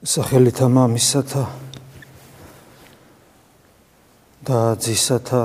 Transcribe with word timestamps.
სახელითა 0.00 0.64
მამისათა 0.72 1.42
და 4.48 4.60
ძისათა 4.80 5.42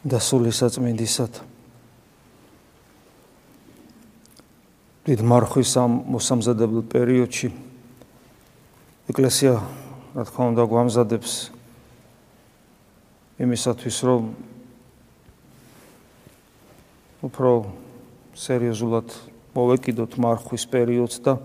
და 0.00 0.16
სულისაწმინდისათა. 0.16 1.44
დიდ 5.04 5.20
მარხვის 5.28 5.72
ამ 5.76 5.92
მოსამზადებელ 6.08 6.88
პერიოდში 6.88 7.52
ეკლესია 9.12 9.60
რა 10.16 10.24
თქმა 10.32 10.44
უნდა 10.56 10.64
გვამზადებს 10.72 11.32
იმისათვის 13.44 13.96
რომ 14.08 14.22
უფრო 17.28 17.50
სერიოზულად 18.40 19.08
მოვეკიდოთ 19.52 20.12
მარხვის 20.16 20.64
პერიოდს 20.72 21.20
და 21.28 21.36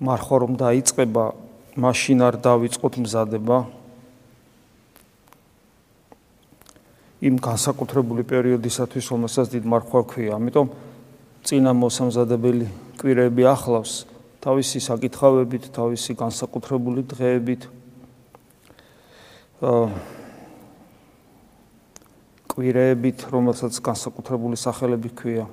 მარხვა 0.00 0.36
რომ 0.44 0.52
დაიწყება, 0.60 1.24
მაშინ 1.76 2.18
არ 2.26 2.34
დავიწყოთ 2.40 2.94
მზადება 3.04 3.58
იმ 7.26 7.36
განსაკუთრებული 7.40 8.22
პერიოდისათვის, 8.28 9.04
რომელსაც 9.12 9.46
დიდ 9.56 9.64
მარხვა 9.64 10.00
ქვია. 10.04 10.36
ამიტომ 10.36 10.68
წინა 11.46 11.72
მოსამზადებელი 11.72 12.66
კვირები 13.00 13.42
ახლავს 13.48 14.04
თავისი 14.46 14.78
საკითხავებით, 14.78 15.72
თავისი 15.74 16.12
განსაკუთრებული 16.14 17.02
დღეებით. 17.10 17.62
აა 19.58 19.88
კვირეებით, 22.56 23.26
რომელსაც 23.32 23.76
განსაკუთრებული 23.84 24.56
სახელები 24.56 25.10
ქვია. 25.12 25.44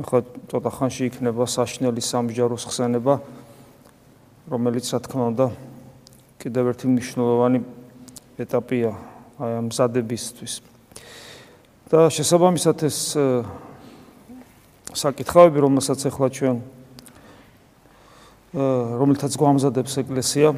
ხო 0.00 0.22
ცოტა 0.48 0.70
ხანში 0.72 1.10
იქნება 1.12 1.44
საშნელი 1.44 2.00
სამჯაროს 2.00 2.64
ხსენება 2.64 3.20
რომელიც 4.48 4.88
რა 4.88 5.00
თქმა 5.04 5.24
უნდა 5.36 5.46
კიდევ 6.40 6.64
ერთი 6.72 6.86
მნიშვნელოვანი 6.88 7.60
ეტაპია 8.40 8.92
აი 9.36 9.52
ამ 9.60 9.68
ზადებისთვის 9.68 10.54
და 11.92 12.08
შესაბამისად 12.08 12.78
ეს 12.88 12.98
საკითხავები 14.96 15.60
რომელსაც 15.60 16.08
ახლა 16.08 16.28
ჩვენ 16.40 16.56
რომელთაც 18.96 19.36
გვამზადებს 19.36 20.00
ეკლესია 20.00 20.56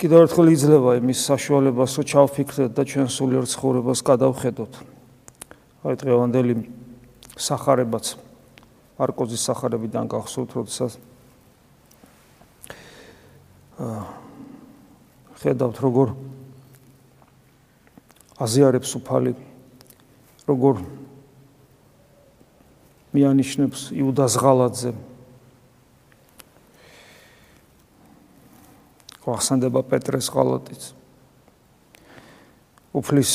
კიდევ 0.00 0.24
ერთხელ 0.24 0.48
იძლევა 0.54 0.92
იმის 1.02 1.20
საშუალებას 1.26 1.92
რომ 1.98 2.04
ჩავფიქრდეთ 2.08 2.72
და 2.72 2.82
ჩვენ 2.86 3.08
სულიერ 3.10 3.44
ცხოვრებას 3.50 4.00
გადავხედოთ. 4.06 4.72
აი 5.82 5.94
დღევანდელი 5.98 6.54
სახარებაც 7.38 8.16
მარკოზის 8.98 9.44
სახარებიდან 9.46 10.10
გახსოვთ, 10.10 10.54
როდესაც 10.58 10.98
აა 13.78 14.00
ხედავთ 15.38 15.76
როგორ 15.78 16.14
აზიარებს 18.42 18.94
უფალი 18.98 19.34
როგორ 20.50 20.82
მიანიშნებს 23.14 23.90
იუდას 23.94 24.34
ღალაძე 24.42 24.92
ყახსანდება 29.22 29.84
პეტრეს 29.86 30.30
ღალატიც. 30.32 30.90
უფლის 32.96 33.32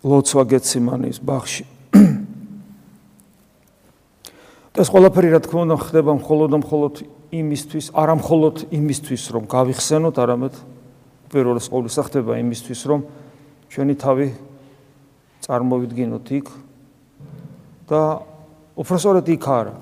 ლოცვა 0.00 0.48
გეციმანის 0.48 1.20
ბაღში. 1.20 1.68
ეს 4.80 4.88
ყველაფერი 4.88 5.36
რა 5.36 5.40
თქმა 5.44 5.68
უნდა 5.68 5.76
ხდება 5.76 6.16
მხოლოდ 6.16 6.48
და 6.56 6.58
მხოლოდ 6.64 6.94
იმისთვის, 7.30 7.86
არა 7.92 8.14
მხოლოდ 8.16 8.56
იმისთვის, 8.72 9.22
რომ 9.36 9.44
გავიხსენოთ, 9.44 10.16
არამედ 10.24 10.54
პირველს 11.30 11.66
ყოვლისა 11.68 12.02
ხდება 12.08 12.40
იმისთვის, 12.40 12.80
რომ 12.88 13.00
ჩვენი 13.70 13.94
თავი 14.00 14.26
წარმოვიდგინოთ 15.44 16.26
იქ 16.40 16.46
და 17.90 18.00
უბრალოდ 18.80 19.26
იქ 19.36 19.44
არა. 19.46 19.74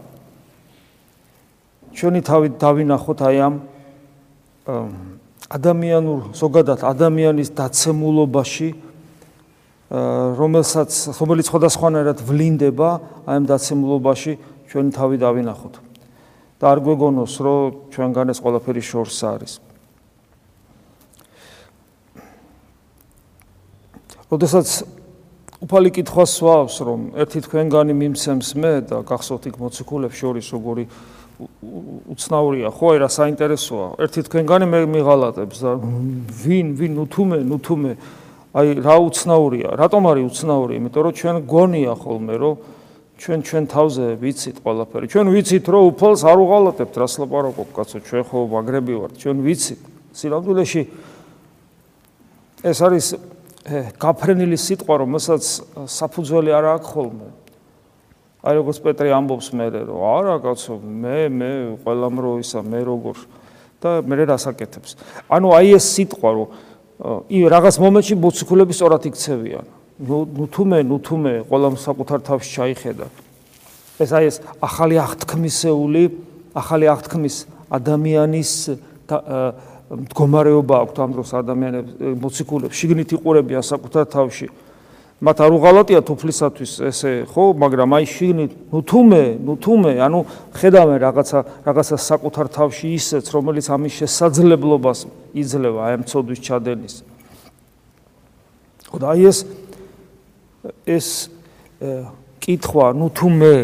ჩვენი 1.94 2.20
თავი 2.26 2.48
დავინახოთ 2.58 3.20
აი 3.22 3.38
ამ 3.38 3.54
ადამიანურ, 5.48 6.36
ზოგადად 6.36 6.84
ადამიანის 6.84 7.48
დაცემულობაში 7.56 8.68
რომელსაც 9.88 11.16
რომელიც 11.16 11.48
სხვადასხვანაირად 11.48 12.18
ვლინდება 12.20 12.90
აი 13.24 13.36
ამ 13.40 13.44
დაცემულობაში 13.48 14.32
ჩვენ 14.68 14.86
თავი 14.92 15.16
დავინახოთ. 15.16 15.74
და 16.58 16.64
არ 16.74 16.78
გვეგონოს 16.84 17.34
რომ 17.40 17.88
ჩვენგან 17.94 18.28
ეს 18.34 18.38
ყველაფერი 18.44 18.82
შორს 18.84 19.18
არის. 19.24 19.52
როდესაც 24.28 24.68
უფალი 25.64 25.90
კითხვას 25.96 26.30
სვავს 26.36 26.74
რომ 26.84 27.00
ერთი 27.16 27.40
თქვენგანი 27.48 27.92
მიმცემს 27.96 28.48
მე 28.60 28.74
და 28.92 28.96
გახსოვთ 29.08 29.44
იქ 29.48 29.56
მოციქულებს 29.56 30.16
შორის 30.20 30.46
როგორი 30.52 30.84
უცნაურია. 32.12 32.68
ხო 32.76 32.86
აი 32.92 32.98
რა 33.00 33.08
საინტერესოა? 33.08 33.88
ერთი 34.04 34.20
თქვენგანი 34.28 34.66
მე 34.68 34.78
მიღალატებს 34.84 35.58
და 35.64 35.70
ვინ 36.44 36.66
ვინ 36.76 36.92
უთუმე 37.08 37.38
ნუთუმე 37.46 37.92
აი 38.56 38.66
რა 38.80 38.96
უცნაურია, 39.04 39.68
რატომ 39.76 40.02
არის 40.08 40.24
უცნაური? 40.32 40.72
იმიტომ 40.80 41.02
რომ 41.04 41.14
ჩვენ 41.20 41.36
გონია 41.44 41.92
ხოლმე 42.00 42.34
რომ 42.40 42.54
ჩვენ 43.18 43.38
ჩვენ 43.44 43.64
თავზე 43.66 44.04
ვიცით 44.22 44.56
ყველაფერი. 44.62 45.06
ჩვენ 45.10 45.26
ვიცით 45.34 45.66
რომ 45.68 45.82
უფალს 45.90 46.22
არ 46.22 46.38
უღალატებთ, 46.38 46.94
რას 47.02 47.14
ლაპარაკობ, 47.18 47.68
კაცო, 47.74 47.98
ჩვენ 48.06 48.22
ხო 48.24 48.38
მაგრები 48.46 48.94
ვართ, 48.94 49.12
ჩვენ 49.18 49.36
ვიცით. 49.42 49.80
სილამდვილეში 50.14 50.82
ეს 52.62 52.78
არის 52.78 53.06
გაფრენილი 54.00 54.56
სიტყვა, 54.56 54.94
რომელსაც 55.02 55.42
საფუძველი 55.90 56.50
არ 56.56 56.64
აქვს 56.78 56.88
ხოლმე. 56.88 57.28
აი 58.38 58.54
როგორც 58.54 58.78
პეტრე 58.86 59.08
ამბობს 59.18 59.48
მე 59.50 59.66
რომ 59.82 59.98
არა 59.98 60.36
კაცო, 60.46 60.74
მე 60.78 61.18
მე 61.28 61.50
ყველამ 61.82 62.16
რო 62.22 62.32
ისა 62.38 62.62
მე 62.62 62.80
როგორ 62.86 63.16
და 63.82 63.90
მე 64.06 64.14
რასაკეთებს. 64.30 64.90
ანუ 65.26 65.48
აი 65.58 65.68
ეს 65.74 65.86
სიტყვა 65.90 66.30
რომ 66.38 66.48
ი 66.98 67.38
რაღაც 67.46 67.76
მომენტში 67.78 68.14
მოციქულები 68.18 68.74
სწორად 68.74 69.02
იქცევიან. 69.06 69.66
ნუ 69.98 70.18
ნუ 70.34 70.44
თუმე, 70.50 70.78
ნუ 70.82 70.98
თუმე, 71.02 71.32
ყველა 71.46 71.68
საკუთარ 71.78 72.18
თავს 72.26 72.46
ჩაიხედა. 72.54 73.06
ეს 73.98 74.10
აი 74.14 74.24
ეს 74.30 74.36
ახალი 74.62 74.94
აღთქმისეული, 75.02 76.02
ახალი 76.54 76.86
აღთქმის 76.86 77.36
ადამიანის 77.70 78.52
მდგომარეობა 79.88 80.74
აქვს 80.84 80.98
ამ 81.02 81.10
დროს 81.16 81.30
ადამიანებს 81.38 81.92
მოციქულებს 82.22 82.74
შიგნით 82.78 83.10
იყურებიან 83.18 83.62
საკუთარ 83.64 84.04
თავში. 84.12 84.46
მათ 85.18 85.40
არ 85.42 85.50
უღალატია 85.50 86.00
თუფლისათვის 86.06 86.72
ესე 86.94 87.12
ხო? 87.26 87.50
მაგრამ 87.58 87.90
აი 87.98 88.06
შიგნით 88.06 88.52
ნუ 88.70 88.80
თუმე 88.86 89.22
ნუ 89.42 89.54
თუმე 89.58 89.92
ანუ 89.98 90.20
ხედავენ 90.54 90.98
რაღაცა 91.02 91.38
რაღაცა 91.66 91.96
საკუთარ 92.06 92.46
თავში 92.54 92.86
ისეც 92.94 93.26
რომელიც 93.34 93.66
ამის 93.66 93.94
შესაძლებლობას 93.98 94.98
იძლევა 95.34 95.80
აი 95.90 95.92
ამ 95.98 96.02
ცოდვის 96.06 96.38
ჩადენის. 96.38 96.94
ხო 98.94 98.96
და 99.02 99.06
აი 99.10 99.22
ეს 99.26 99.38
ეს 100.86 101.08
კითხვა 102.38 102.86
ნუ 102.94 103.08
თუმე. 103.10 103.56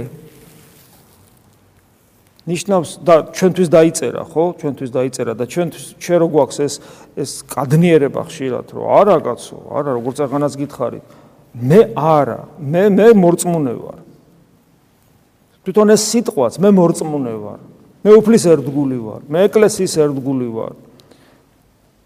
ნიშნავს 2.50 2.90
და 3.00 3.14
ჩვენთვის 3.30 3.68
დაიწერა 3.72 4.22
ხო? 4.26 4.44
ჩვენთვის 4.58 4.90
დაიწერა 4.90 5.32
და 5.38 5.44
ჩვენთვის 5.48 5.84
ჩვენ 6.02 6.18
რო 6.18 6.28
გვაქვს 6.34 6.58
ეს 6.66 6.74
ეს 7.16 7.30
კადნიერება 7.46 8.20
ხშირად 8.26 8.66
რომ 8.74 8.84
არა 8.84 9.16
კაცო 9.22 9.56
არა 9.70 9.90
როგორ 9.96 10.12
წაღანაც 10.18 10.52
გითხარით 10.60 11.04
მე 11.54 11.80
არა, 11.94 12.40
მე 12.58 12.82
მე 12.90 13.06
მორწმუნე 13.14 13.74
ვარ. 13.78 14.00
თვითონ 15.64 15.94
ეს 15.94 16.02
სიტყვაც 16.10 16.58
მე 16.58 16.68
მორწმუნე 16.74 17.34
ვარ. 17.38 17.60
მე 18.04 18.10
უფლის 18.20 18.44
ერთგული 18.52 18.98
ვარ, 19.00 19.20
მე 19.30 19.38
ეკლესიის 19.48 19.94
ერთგული 20.02 20.48
ვარ. 20.50 20.74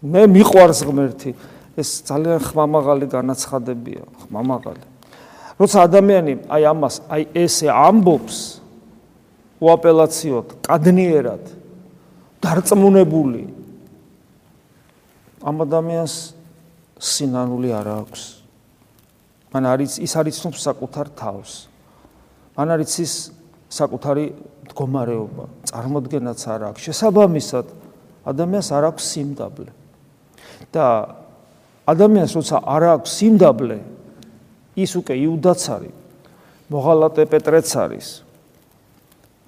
მე 0.05 0.21
მიყვარს 0.31 0.85
ღმერთი. 0.85 1.33
ეს 1.79 2.03
ძალიან 2.03 2.39
ხმამაღალი 2.43 3.07
განაცხადებია, 3.07 4.03
ხმამაღალი. 4.27 4.83
როცა 5.59 5.77
ადამიანი 5.87 6.33
აი 6.51 6.63
ამას, 6.71 6.95
აი 7.07 7.23
ესე 7.35 7.67
ამბობს 7.71 8.59
უაპელაციოდ, 9.59 10.59
კადნიერად, 10.63 11.43
დარწმუნებული 12.39 13.43
ამ 15.43 15.55
ადამიანს 15.63 16.35
სინანული 16.99 17.71
არ 17.75 17.87
აქვს. 18.03 18.38
მან 19.49 19.63
არის 19.65 19.97
ის 19.99 20.13
არის 20.13 20.35
ცნობს 20.41 20.61
საკუთარ 20.61 21.07
თავს. 21.17 21.51
მან 22.57 22.67
არის 22.75 22.93
ის 23.01 23.13
საკუთარი 23.69 24.25
მდგომარეობა, 24.69 25.43
წარმოდგენაც 25.69 26.39
არ 26.49 26.61
აქვს. 26.69 26.81
შესაბამისად, 26.89 27.65
ადამიანს 28.29 28.69
არ 28.73 28.83
აქვს 28.93 29.03
სიმდაბლე. 29.13 29.71
და 30.69 30.85
ადამიანს 31.87 32.31
როცა 32.37 32.57
არ 32.61 32.83
აქვს 32.93 33.11
სიმდაბლე, 33.17 33.77
ის 34.77 34.91
უკვე 34.99 35.15
იუდაც 35.17 35.61
არის, 35.75 35.95
მოღალატე 36.69 37.23
პეტრეც 37.25 37.69
არის. 37.73 38.07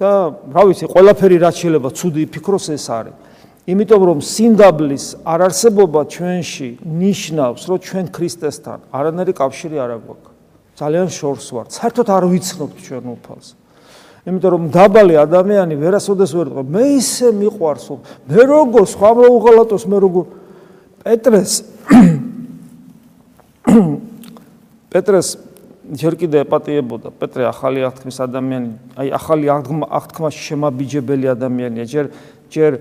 და 0.02 0.34
რა 0.34 0.62
ვიცი, 0.66 0.86
ყველაფერი 0.90 1.38
რაც 1.38 1.56
შეიძლება 1.62 1.90
ცუდი 1.94 2.26
ფიქროს 2.34 2.74
ეს 2.74 2.86
არის. 2.90 3.14
იმიტომ 3.72 4.02
რომ 4.10 4.20
სინდაბლის 4.20 5.06
არარსებობა 5.24 6.02
ჩვენში 6.12 6.70
ნიშნავს, 6.82 7.62
რომ 7.72 7.78
ჩვენ 7.88 8.06
ქრისტესთან 8.12 8.80
არანაირი 8.92 9.34
კავშირი 9.38 9.78
არ 9.80 9.92
აქვს. 9.96 10.30
ძალიან 10.82 11.08
შორს 11.14 11.48
ვართ. 11.54 11.70
საერთოდ 11.78 12.08
არ 12.10 12.24
ვიცნობთ 12.32 12.78
ჩვენ 12.82 13.06
უფალს. 13.16 13.48
იმიტომ 14.28 14.52
რომ 14.54 14.64
დაბალი 14.74 15.16
ადამიანი 15.18 15.76
ვერასოდეს 15.78 16.32
ვერ 16.38 16.48
ყო. 16.54 16.62
მე 16.66 16.84
ისე 16.98 17.28
მიყვარს, 17.38 17.86
მე 18.30 18.42
როგორ 18.50 18.84
სხვა 18.86 19.10
მოუღალატოს, 19.18 19.84
მე 19.90 19.98
როგორ 19.98 20.26
პეტრეს 21.02 21.54
პეტრეს 24.92 25.28
ჯერ 25.92 26.14
კიდე 26.20 26.38
ეპატიებოდა. 26.46 27.10
პეტრე 27.18 27.44
ახალი 27.50 27.80
აღთქმის 27.88 28.18
ადამიანი, 28.26 28.70
აი 29.00 29.08
ახალი 29.16 29.46
აღთქმაში 29.50 30.42
შემაბიჯებელი 30.50 31.28
ადამიანია. 31.36 31.86
ჯერ 31.90 32.06
ჯერ 32.52 32.72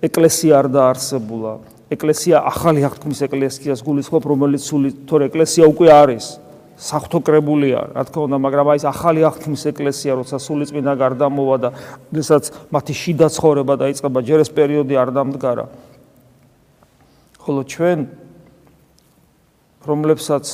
ეკლესია 0.00 0.52
არ 0.60 0.66
დაარსებულა. 0.72 1.52
ეკლესია 1.90 2.36
ახალი 2.46 2.80
აღთქმის 2.86 3.20
ეკლესიას 3.26 3.80
გულისხმობ, 3.84 4.24
რომელიც 4.24 4.62
სული 4.64 4.90
თორე 5.04 5.28
ეკლესია 5.28 5.64
უკვე 5.68 5.88
არის. 5.90 6.26
საფრთხოკრებულია, 6.80 7.92
რა 7.92 8.02
თქმა 8.08 8.22
უნდა, 8.24 8.36
მაგრამ 8.40 8.66
აი 8.72 8.78
ეს 8.80 8.84
ახალი 8.88 9.20
აღთქმის 9.28 9.62
ეკლესია, 9.68 10.12
როცა 10.16 10.36
სულიწმინდა 10.40 10.92
გარდამოვა 10.96 11.56
და 11.60 11.68
შესაძ 12.08 12.44
მათი 12.72 12.94
შიდა 12.96 13.26
ცხოვრება 13.36 13.74
დაიწყება, 13.84 14.18
ჯერ 14.24 14.38
ეს 14.40 14.50
პერიოდი 14.56 14.94
არ 14.96 15.08
დამდგარა. 15.12 15.66
ხოლო 17.36 17.60
ჩვენ 17.68 17.98
რომლებსაც 19.84 20.44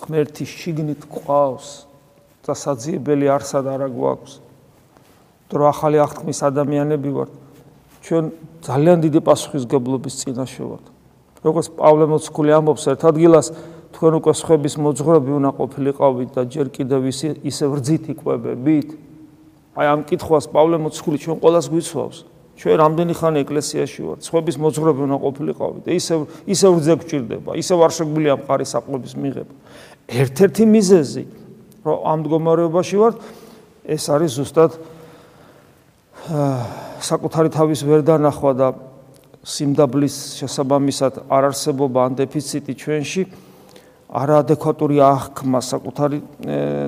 ღმერთი 0.00 0.44
შიგნით 0.48 1.02
ყავს 1.04 1.68
და 2.48 2.52
საძიებელი 2.56 3.26
არსად 3.28 3.64
არ 3.76 3.80
აგვაქვს, 3.92 4.32
თუ 5.52 5.56
ახალი 5.68 5.96
აღთქმის 6.00 6.40
ადამიანები 6.48 7.10
ვართ, 7.12 7.32
ჩვენ 8.06 8.24
ძალიან 8.62 8.98
დიდი 9.02 9.20
პასუხისგებლობის 9.26 10.14
წინაშე 10.22 10.62
ვართ. 10.62 10.86
როგორც 11.42 11.66
პავლე 11.74 12.04
მოციქული 12.06 12.50
ამბობს 12.54 12.84
ერთ 12.94 13.02
ადგილას, 13.10 13.46
თქვენ 13.94 14.12
უკვე 14.22 14.32
სხვების 14.40 14.74
მოძღვრები 14.78 15.30
უნდა 15.38 15.50
ყოფილიყავით 15.58 16.30
და 16.38 16.42
ჯერ 16.46 16.66
კიდევ 16.70 17.00
ისე 17.10 17.28
ისე 17.42 17.64
ვრძით 17.66 18.04
იყვებებით. 18.14 18.88
აი 19.74 19.86
ამ 19.90 20.00
კითხვას 20.06 20.46
პავლე 20.54 20.76
მოციქული 20.86 21.16
ჩვენ 21.18 21.36
ყოველას 21.42 21.66
გვიცვავს. 21.66 22.18
ჩვენ 22.56 22.76
რამდენი 22.80 23.12
ხანი 23.18 23.38
ეკლესიაში 23.44 24.00
ვართ, 24.06 24.20
სხვების 24.24 24.56
მოძღვრები 24.56 25.00
უნდა 25.06 25.18
ყოფილიყავით 25.26 25.82
და 25.84 25.90
ისე 25.92 26.14
ისე 26.48 26.66
ვრძე 26.72 26.94
გჭირდება, 27.02 27.50
ისე 27.60 27.72
არ 27.76 27.92
შეგვიძლია 27.92 28.34
მყარი 28.40 28.64
საყლობის 28.64 29.12
მიღება. 29.20 29.54
ერთ-ერთი 30.08 30.64
მიზეზი, 30.64 31.24
რომ 31.84 31.96
ამ 32.06 32.16
მდგომარეობაში 32.22 32.96
ვართ, 32.96 33.16
ეს 33.84 34.04
არის 34.08 34.30
ზუსტად 34.40 34.70
საკუთარი 37.02 37.50
თავის 37.52 37.80
ვერ 37.86 38.00
დანახვა 38.06 38.52
და 38.56 38.68
სიმდაბლის 39.46 40.16
შესაბამისად 40.40 41.18
არარსებობა 41.30 42.00
ან 42.08 42.16
დეფიციტი 42.18 42.72
ჩვენში 42.82 43.22
არაადეკვატური 44.06 44.98
აღქმა 45.02 45.60
საკუთარი 45.66 46.18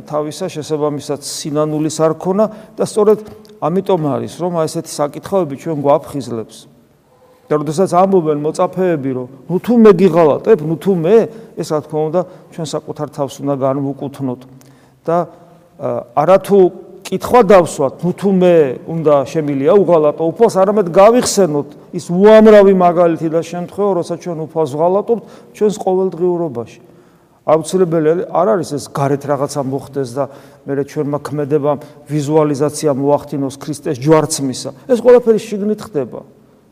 თავისა 0.08 0.46
შესაბამისად 0.54 1.20
სინანულის 1.26 1.98
არ 2.02 2.14
ქონა 2.18 2.46
და 2.78 2.84
სწორედ 2.86 3.18
ამიტომ 3.62 4.02
არის 4.14 4.32
რომ 4.38 4.58
აი 4.62 4.66
ესეთი 4.70 4.92
საკითხავები 4.94 5.54
ჩვენ 5.58 5.78
გვაფხიზლებს. 5.82 6.56
და 7.48 7.56
როდესაც 7.56 7.90
ამბობენ 7.96 8.38
მოწაფეები 8.44 9.10
რომ 9.16 9.28
ნუ 9.48 9.56
თუ 9.64 9.74
მე 9.80 9.90
გიღალატებ 9.96 10.58
ნუ 10.68 10.76
თუ 10.84 10.92
მე 11.00 11.16
ეს 11.56 11.68
რა 11.72 11.80
თქმა 11.80 12.00
უნდა 12.12 12.20
ჩვენ 12.52 12.66
საკუთარ 12.76 13.08
თავს 13.08 13.34
უნდა 13.40 13.54
განვუკუთვნოთ 13.56 14.40
და 15.08 15.16
არათუ 16.12 16.60
კითხვა 17.08 17.40
დავსვათ, 17.48 18.02
ნუ 18.04 18.10
თუ 18.20 18.30
მე 18.36 18.56
უნდა 18.84 19.14
შემილია 19.32 19.72
უღალატო 19.80 20.24
უფალს, 20.28 20.54
არამედ 20.60 20.90
გავიხსენოთ 20.92 21.68
ის 21.96 22.04
უამრავი 22.12 22.74
მაგალითი 22.76 23.28
და 23.32 23.40
შემთხვევა, 23.48 23.90
როცა 23.96 24.14
ჩვენ 24.20 24.38
უფალს 24.44 24.72
ვღალატობთ 24.76 25.22
ჩვენს 25.56 25.76
ყოველდღიურობაში. 25.88 26.80
აუცილებელი 27.48 28.28
არ 28.28 28.48
არის 28.52 28.70
ეს 28.76 28.84
გარეთ 28.92 29.22
რაღაცა 29.24 29.60
მოხდეს 29.64 30.10
და 30.12 30.24
მე 30.68 30.84
ჩვენმა 30.84 31.18
ქმედებამ 31.24 31.78
ვიზუალიზაცია 32.12 32.92
მოახდინოს 32.92 33.56
ქრისტეს 33.56 33.96
ჯვარცმისა. 34.04 34.70
ეს 34.92 34.98
ყველაფერი 35.00 35.40
შიგნით 35.40 35.80
ხდება. 35.80 36.20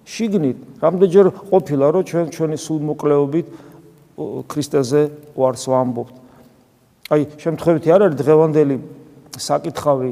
შიგნით, 0.05 0.59
რამდენჯერ 0.85 1.27
ყოფილა 1.49 1.87
რომ 1.97 2.03
ჩვენ 2.05 2.27
ჩვენი 2.29 2.57
სულ 2.61 2.81
მოკლეობით 2.93 3.47
ქრისტეზე 4.53 5.01
ვარს 5.33 5.65
ვამბობთ. 5.65 6.15
აი, 7.09 7.23
შემთხვევითი 7.41 7.89
არ 7.89 8.01
არის 8.05 8.17
დღევანდელი 8.21 8.77
საკითხავი 9.37 10.11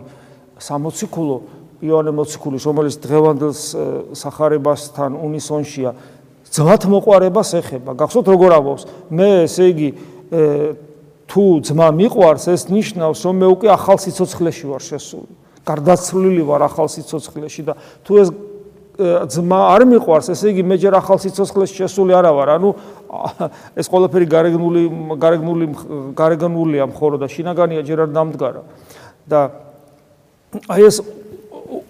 სამოციქულო 0.60 1.38
იონე 1.84 2.12
მოციქულის 2.16 2.64
რომელიც 2.64 2.96
დღევანდელს 3.04 3.62
სახარებასთან 4.16 5.16
უნისონშია 5.18 5.90
ძმათ 6.54 6.86
მოყარებას 6.86 7.50
ეხება. 7.60 7.92
გახსოვთ 7.98 8.26
როგორ 8.30 8.50
ამბობს? 8.62 8.82
მე 9.10 9.28
ესე 9.44 9.64
იგი 9.74 9.88
თუ 11.26 11.42
ძმა 11.66 11.88
მიყვარს 11.98 12.46
ეს 12.54 12.62
ნიშნავს 12.70 13.18
რომ 13.26 13.34
მე 13.42 13.46
უკვე 13.58 13.68
ახალ 13.74 13.98
სიცოცხლეში 13.98 14.64
ვარ 14.70 14.82
შესული. 14.86 15.32
გარდაცვლილი 15.66 16.42
ვარ 16.46 16.62
ახალ 16.68 16.88
სიცოცხლეში 16.94 17.62
და 17.66 17.74
თუ 18.06 18.12
ეს 18.22 18.28
ძმა 19.34 19.60
არ 19.74 19.82
მიყვარს 19.90 20.30
ესე 20.30 20.54
იგი 20.54 20.62
მე 20.62 20.76
ჯერ 20.78 20.94
ახალ 21.02 21.18
სიცოცხლეში 21.18 21.74
შესული 21.74 22.14
არა 22.14 22.30
ვარ. 22.30 22.48
ანუ 22.54 22.68
ეს 23.74 23.86
ყველაფერი 23.90 24.26
გარეგნული 24.30 24.82
გარეგნული 25.18 25.64
გარეგნულია 26.14 26.84
მხოლოდ 26.94 27.18
და 27.18 27.28
შინაგანია 27.34 27.82
ჯერ 27.82 27.98
არ 28.06 28.10
დამდგარა 28.14 28.62
და 29.28 29.40
აი 30.70 30.82
ეს 30.86 30.96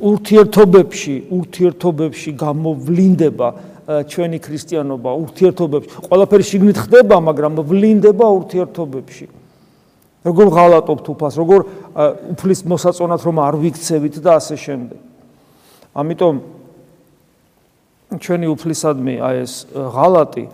ურთიერთობებში, 0.04 1.14
ურთიერთობებში 1.30 2.30
გამოვლინდება 2.38 3.48
ჩვენი 3.84 4.38
ქრისტიანობა, 4.40 5.10
ურთიერთობებში. 5.12 5.88
ყველაფერი 6.08 6.44
შიგნით 6.44 6.78
ხდება, 6.88 7.16
მაგრამ 7.20 7.52
ვლინდება 7.68 8.24
ურთიერთობებში. 8.24 9.26
როგორ 10.24 10.46
ღალატობთ 10.56 11.06
უფას, 11.12 11.34
როგორ 11.36 11.60
უფლის 12.32 12.60
მოსაწონად 12.64 13.20
რომ 13.28 13.36
არ 13.44 13.54
ვიქცევით 13.60 14.16
და 14.24 14.40
ასე 14.40 14.56
შემდეგ. 14.56 15.00
ამიტომ 15.92 16.34
ჩვენი 18.24 18.46
უფლისადმი 18.56 19.14
აი 19.20 19.36
ეს 19.44 19.52
ღალატი 19.74 20.48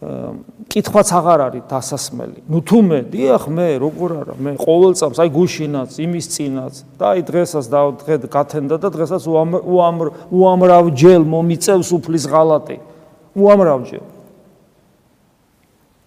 კითხვაც 0.00 1.08
აღარ 1.12 1.40
არის 1.44 1.64
დასასმელი. 1.68 2.40
ნუ 2.48 2.58
თუ 2.64 2.78
მე, 2.88 2.98
დიახ 3.12 3.42
მე, 3.52 3.68
როგორ 3.84 4.10
არა, 4.24 4.34
მე 4.40 4.50
ყოველ 4.56 4.96
წამს, 4.96 5.18
აი 5.20 5.28
გუშინაც, 5.28 5.90
იმის 6.00 6.26
წინაც 6.32 6.74
და 6.96 7.04
აი 7.12 7.20
დღესაც 7.28 7.64
და 7.68 7.80
დღე 8.00 8.14
გათენდა 8.32 8.76
და 8.80 8.88
დღესაც 8.96 9.22
უამრ 9.28 10.08
უამრავ 10.32 10.84
ჯელ 10.96 11.22
მომიწევს 11.28 11.88
უფლის 12.00 12.24
ღალატი. 12.32 12.80
უამრავ 13.36 13.80
ჯელ. 13.92 14.06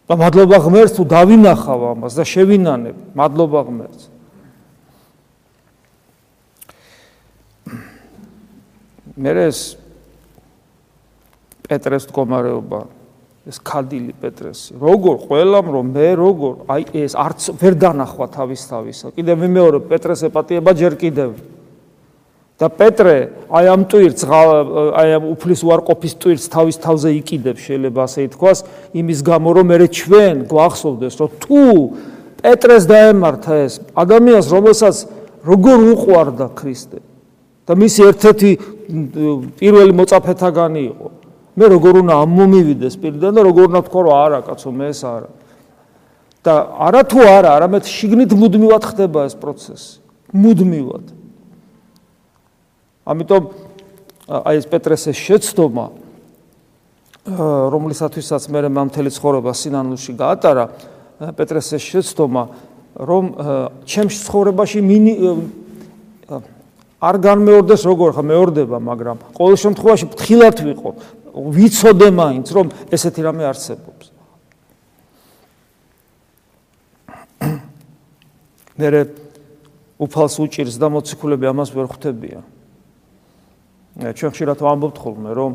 და 0.10 0.14
მადლობა 0.20 0.58
ღმერთს 0.60 0.98
თუ 1.00 1.04
დავინახავ 1.08 1.82
ამას 1.96 2.14
და 2.18 2.24
შევინანებ, 2.28 2.98
მადლობა 3.16 3.60
ღმერთს. 3.70 4.04
მე 9.16 9.32
ეს 9.48 9.78
პეტრეს 11.70 12.10
მდგომარეობა 12.10 13.03
ეს 13.44 13.58
ქადილი 13.60 14.14
პეტრესი 14.24 14.78
როგორ 14.80 15.16
ყველამ 15.28 15.68
რომ 15.76 15.88
მე 15.92 16.10
როგორ 16.16 16.54
აი 16.72 16.84
ეს 16.96 17.16
არც 17.20 17.48
ვერ 17.60 17.74
დანახვა 17.76 18.28
თავის 18.32 18.62
თავისა. 18.72 19.08
კიდევ 19.20 19.36
მეორე 19.44 19.80
პეტრეს 19.92 20.22
ეპატიება 20.32 20.72
ჯერ 20.72 20.96
კიდევ. 20.96 21.32
და 22.56 22.70
პეტრე 22.70 23.18
აი 23.52 23.66
ამ 23.74 23.82
ტვირთს 23.92 24.24
აი 24.30 25.10
ამ 25.18 25.24
უფლის 25.34 25.62
უარყოფის 25.68 26.14
ტვირთს 26.22 26.48
თავის 26.54 26.78
თავზე 26.80 27.10
იყიდებს 27.20 27.62
შეიძლება 27.68 28.00
ასე 28.08 28.20
ითქვას 28.30 28.60
იმის 28.94 29.20
გამო 29.28 29.50
რომ 29.58 29.66
მე 29.74 29.88
ჩვენ 29.92 30.36
გვახსოვდეს 30.48 31.14
რომ 31.20 31.30
თუ 31.44 31.62
პეტრეს 32.40 32.84
დაემართა 32.88 33.54
ეს 33.68 33.74
ადამიანს 33.92 34.48
რომელსაც 34.54 34.96
როგორ 35.44 35.80
უყვარდა 35.98 36.48
ქრისტე. 36.56 37.00
და 37.68 37.74
მისი 37.80 38.02
ერთ-ერთი 38.12 38.50
პირველი 39.60 39.92
მოწაფეთაგანი 40.00 40.82
იყო 40.92 41.08
მე 41.54 41.66
როგორ 41.70 42.02
უნდა 42.02 42.14
ამომივიდე 42.26 42.88
სპირიდან 42.98 43.32
და 43.38 43.42
როგორ 43.46 43.64
უნდა 43.70 43.82
თქვა 43.86 44.02
რომ 44.04 44.16
არა 44.26 44.40
კაცო 44.48 44.70
მე 44.74 44.86
ეს 44.90 45.02
არა. 45.06 45.30
და 46.44 46.54
არა 46.88 47.02
თუ 47.08 47.20
არა 47.24 47.50
არამედ 47.58 47.84
შიგნით 47.88 48.32
მუდმივად 48.34 48.84
ხდება 48.90 49.20
ეს 49.30 49.36
პროცესი. 49.38 50.02
მუდმივად. 50.34 51.06
ამიტომ 53.06 53.44
აი 54.28 54.56
ეს 54.58 54.66
პეტრესეს 54.72 55.18
შეცდომა 55.20 55.86
რომლისათვისაც 57.24 58.44
მე 58.52 58.60
მე 58.68 58.82
მთელი 58.90 59.12
ცხოვრება 59.14 59.52
სინანულში 59.56 60.12
გაატარა 60.20 60.66
პეტრესეს 61.38 61.84
შეცდომა 61.84 62.44
რომ 63.00 63.24
ჩემს 63.88 64.16
ცხოვრებაში 64.28 64.80
მინი 64.84 65.14
არ 67.04 67.16
განმეორდეს 67.24 67.84
როგორ 67.88 68.16
ხა 68.16 68.24
მეორდება 68.28 68.78
მაგრამ 68.80 69.18
ყოველ 69.36 69.56
შემთხვევაში 69.60 70.06
ფრთხილად 70.12 70.58
ვიყო 70.68 70.92
ვიცოდე 71.34 72.10
მაინც 72.14 72.48
რომ 72.54 72.68
ესეთი 72.94 73.22
რამე 73.26 73.44
არსებობს. 73.50 74.06
მე 78.78 78.88
უფალს 80.04 80.36
უჭირს 80.42 80.78
და 80.82 80.90
მოციქულები 80.90 81.46
ამას 81.48 81.70
ვერ 81.74 81.88
ხვდებიან. 81.90 82.44
ჩვენ 83.94 84.32
ხშირად 84.34 84.60
ვამბობთ 84.66 84.98
ხოლმე, 84.98 85.32
რომ 85.38 85.52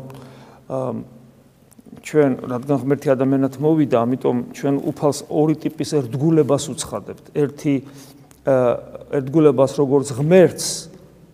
ჩვენ 1.99 2.31
რადგან 2.47 2.77
ღმერთი 2.79 3.07
ადამიანად 3.11 3.53
მოვიდა, 3.59 3.97
ამიტომ 3.99 4.37
ჩვენ 4.55 4.75
უფალს 4.79 5.19
ორი 5.27 5.55
ტიპის 5.59 5.89
ერთგულებას 5.99 6.63
უცხადებთ. 6.71 7.25
ერთი 7.35 7.73
ერთგულებას 8.47 9.71
როგორც 9.75 10.07
ღმერთს, 10.15 10.67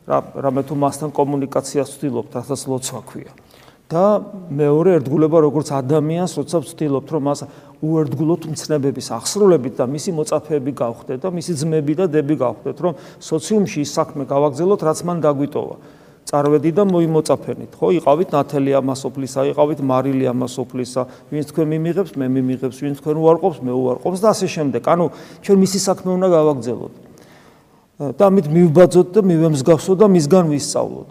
რა 0.09 0.19
რამე 0.33 0.61
თუ 0.65 0.73
მასთან 0.75 1.09
კომუნიკაციას 1.13 1.89
ვცდილობთ, 1.93 2.31
რასაც 2.41 2.61
ლოცვა 2.65 3.01
ქვია. 3.05 3.31
და 3.85 4.05
მეორე 4.49 4.97
ერთგულება 4.97 5.37
როგორც 5.45 5.69
ადამიანს, 5.77 6.31
როცა 6.41 6.57
ვცდილობთ, 6.65 7.09
რომ 7.13 7.21
მას 7.29 7.39
უერთგულოთ 7.85 8.43
მცნებების 8.49 9.07
აღსრულებით 9.13 9.73
და 9.77 9.85
მისი 9.85 10.11
მოწაფეები 10.17 10.71
გავხდეთ 10.73 11.19
და 11.21 11.29
მისი 11.29 11.53
ძმები 11.61 11.93
და 11.99 12.05
დები 12.09 12.35
გავხდეთ, 12.41 12.77
რომ 12.81 12.93
სოციუმში 13.21 13.79
ის 13.85 13.91
საქმე 13.93 14.23
გავაგზავნოთ, 14.25 14.81
რაც 14.89 14.99
მან 15.05 15.17
დაგვიტოვა. 15.21 15.77
წარვედი 16.25 16.71
და 16.73 16.83
მოიმოწაფენით, 16.89 17.71
ხო? 17.77 17.87
იყავით 18.01 18.29
ნათელი 18.33 18.71
ამასოფლისა, 18.81 19.45
იყავით 19.53 19.79
მარილი 19.85 20.25
ამასოფლისა, 20.33 21.01
ვინც 21.29 21.45
თქვენ 21.53 21.67
მიმიღებს, 21.69 22.11
მე 22.17 22.27
მიმიღებს, 22.33 22.77
ვინც 22.81 22.97
თქვენ 22.97 23.17
უარყოფს, 23.21 23.59
მე 23.61 23.73
უარყოფს 23.77 24.19
და 24.25 24.27
ასე 24.33 24.47
შემდეგ. 24.49 24.81
ანუ 24.89 25.05
ჩვენ 25.45 25.57
მისი 25.61 25.79
საქმე 25.85 26.09
უნდა 26.17 26.27
გავაგზავნოთ. 26.33 26.93
და 27.95 28.27
ამით 28.27 28.47
მივბაძოთ 28.51 29.07
და 29.15 29.21
მივემსგავსოთ 29.23 29.97
და 30.03 30.07
მისგან 30.11 30.45
ვისწავლოთ. 30.51 31.09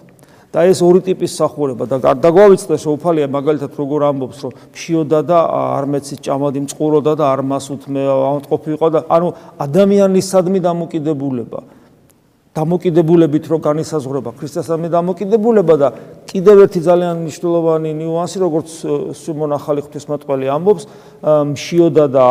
და 0.54 0.62
ეს 0.70 0.78
ორი 0.86 1.02
ტიპის 1.02 1.34
სახურება 1.34 1.84
და 1.90 2.14
დაგვავიწყდეს 2.22 2.82
რომ 2.86 2.94
უფალია 2.94 3.26
მაგალითად 3.26 3.72
როგორ 3.74 4.00
ამბობს 4.14 4.38
რომ 4.46 4.52
ფშიოდა 4.70 5.20
და 5.26 5.38
არ 5.50 5.84
მეცის 5.90 6.18
ჭამადი 6.22 6.60
მწყუროდა 6.64 7.12
და 7.18 7.24
არ 7.34 7.40
მასუთმე 7.50 8.02
ამტყოფი 8.06 8.70
იყო 8.78 8.88
და 8.94 9.00
ანუ 9.10 9.28
ადამიანის 9.66 10.26
სადმი 10.30 10.58
დამოკიდებულება. 10.62 11.60
დამოკიდებულებით 12.54 13.44
რო 13.50 13.58
განისაზღვრება 13.66 14.30
ქრისტესადმი 14.38 14.88
დამოკიდებულება 14.94 15.74
და 15.74 15.88
კიდევ 16.30 16.56
ერთი 16.70 16.80
ძალიან 16.86 17.26
მნიშვნელოვანი 17.26 17.90
ნიუანსი 17.98 18.38
როგორც 18.46 18.68
სიმონ 19.10 19.58
ახალი 19.58 19.82
ღვთისმოწყალე 19.82 20.46
ამბობს 20.54 20.84
მშიოდა 21.50 22.04
და 22.14 22.26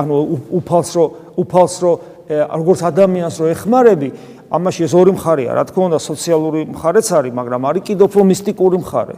ანუ 0.00 0.16
უფალს 0.56 0.90
რო 0.96 1.04
უფალს 1.44 1.76
რო 1.84 1.92
როგორც 2.32 2.80
ადამიანს 2.80 3.36
რო 3.44 3.46
ეხმარები 3.52 4.08
ამაში 4.52 4.84
ეს 4.84 4.92
ორი 4.92 5.12
მხარეა, 5.16 5.50
რა 5.56 5.64
თქმა 5.64 5.84
უნდა, 5.88 5.98
სოციალური 5.98 6.60
მხარეც 6.76 7.06
არის, 7.08 7.32
მაგრამ 7.32 7.62
არის 7.72 7.82
კიდევ 7.88 8.04
უფრო 8.12 8.22
მისტიკური 8.28 8.76
მხარე. 8.84 9.16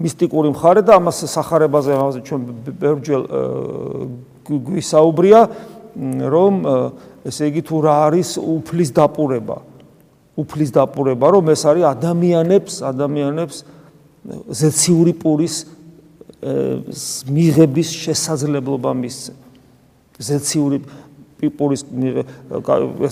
მისტიკური 0.00 0.48
მხარე 0.54 0.80
და 0.86 0.92
ამას 0.96 1.18
სახარებაზე 1.28 1.90
ამაზე 1.98 2.20
ჩვენ 2.24 2.40
ბერჯელ 2.80 3.22
გვისაუბრია, 4.48 5.40
რომ 6.30 6.54
ესე 7.26 7.44
იგი 7.50 7.62
თუ 7.66 7.76
რა 7.84 7.94
არის 8.08 8.28
უფლის 8.38 8.90
დაპურება. 8.96 9.58
უფლის 10.40 10.70
დაპურება, 10.72 11.26
რომ 11.36 11.44
ეს 11.52 11.62
არის 11.68 11.84
ადამიანებს, 11.90 12.72
ადამიანებს 12.80 13.56
ზეციური 14.54 15.12
პურის 15.20 15.54
მიღების 17.28 17.88
შესაძლებლობა 17.90 18.90
მისცე. 18.96 19.32
ზეციური 20.20 20.78
პიპურის 21.40 21.82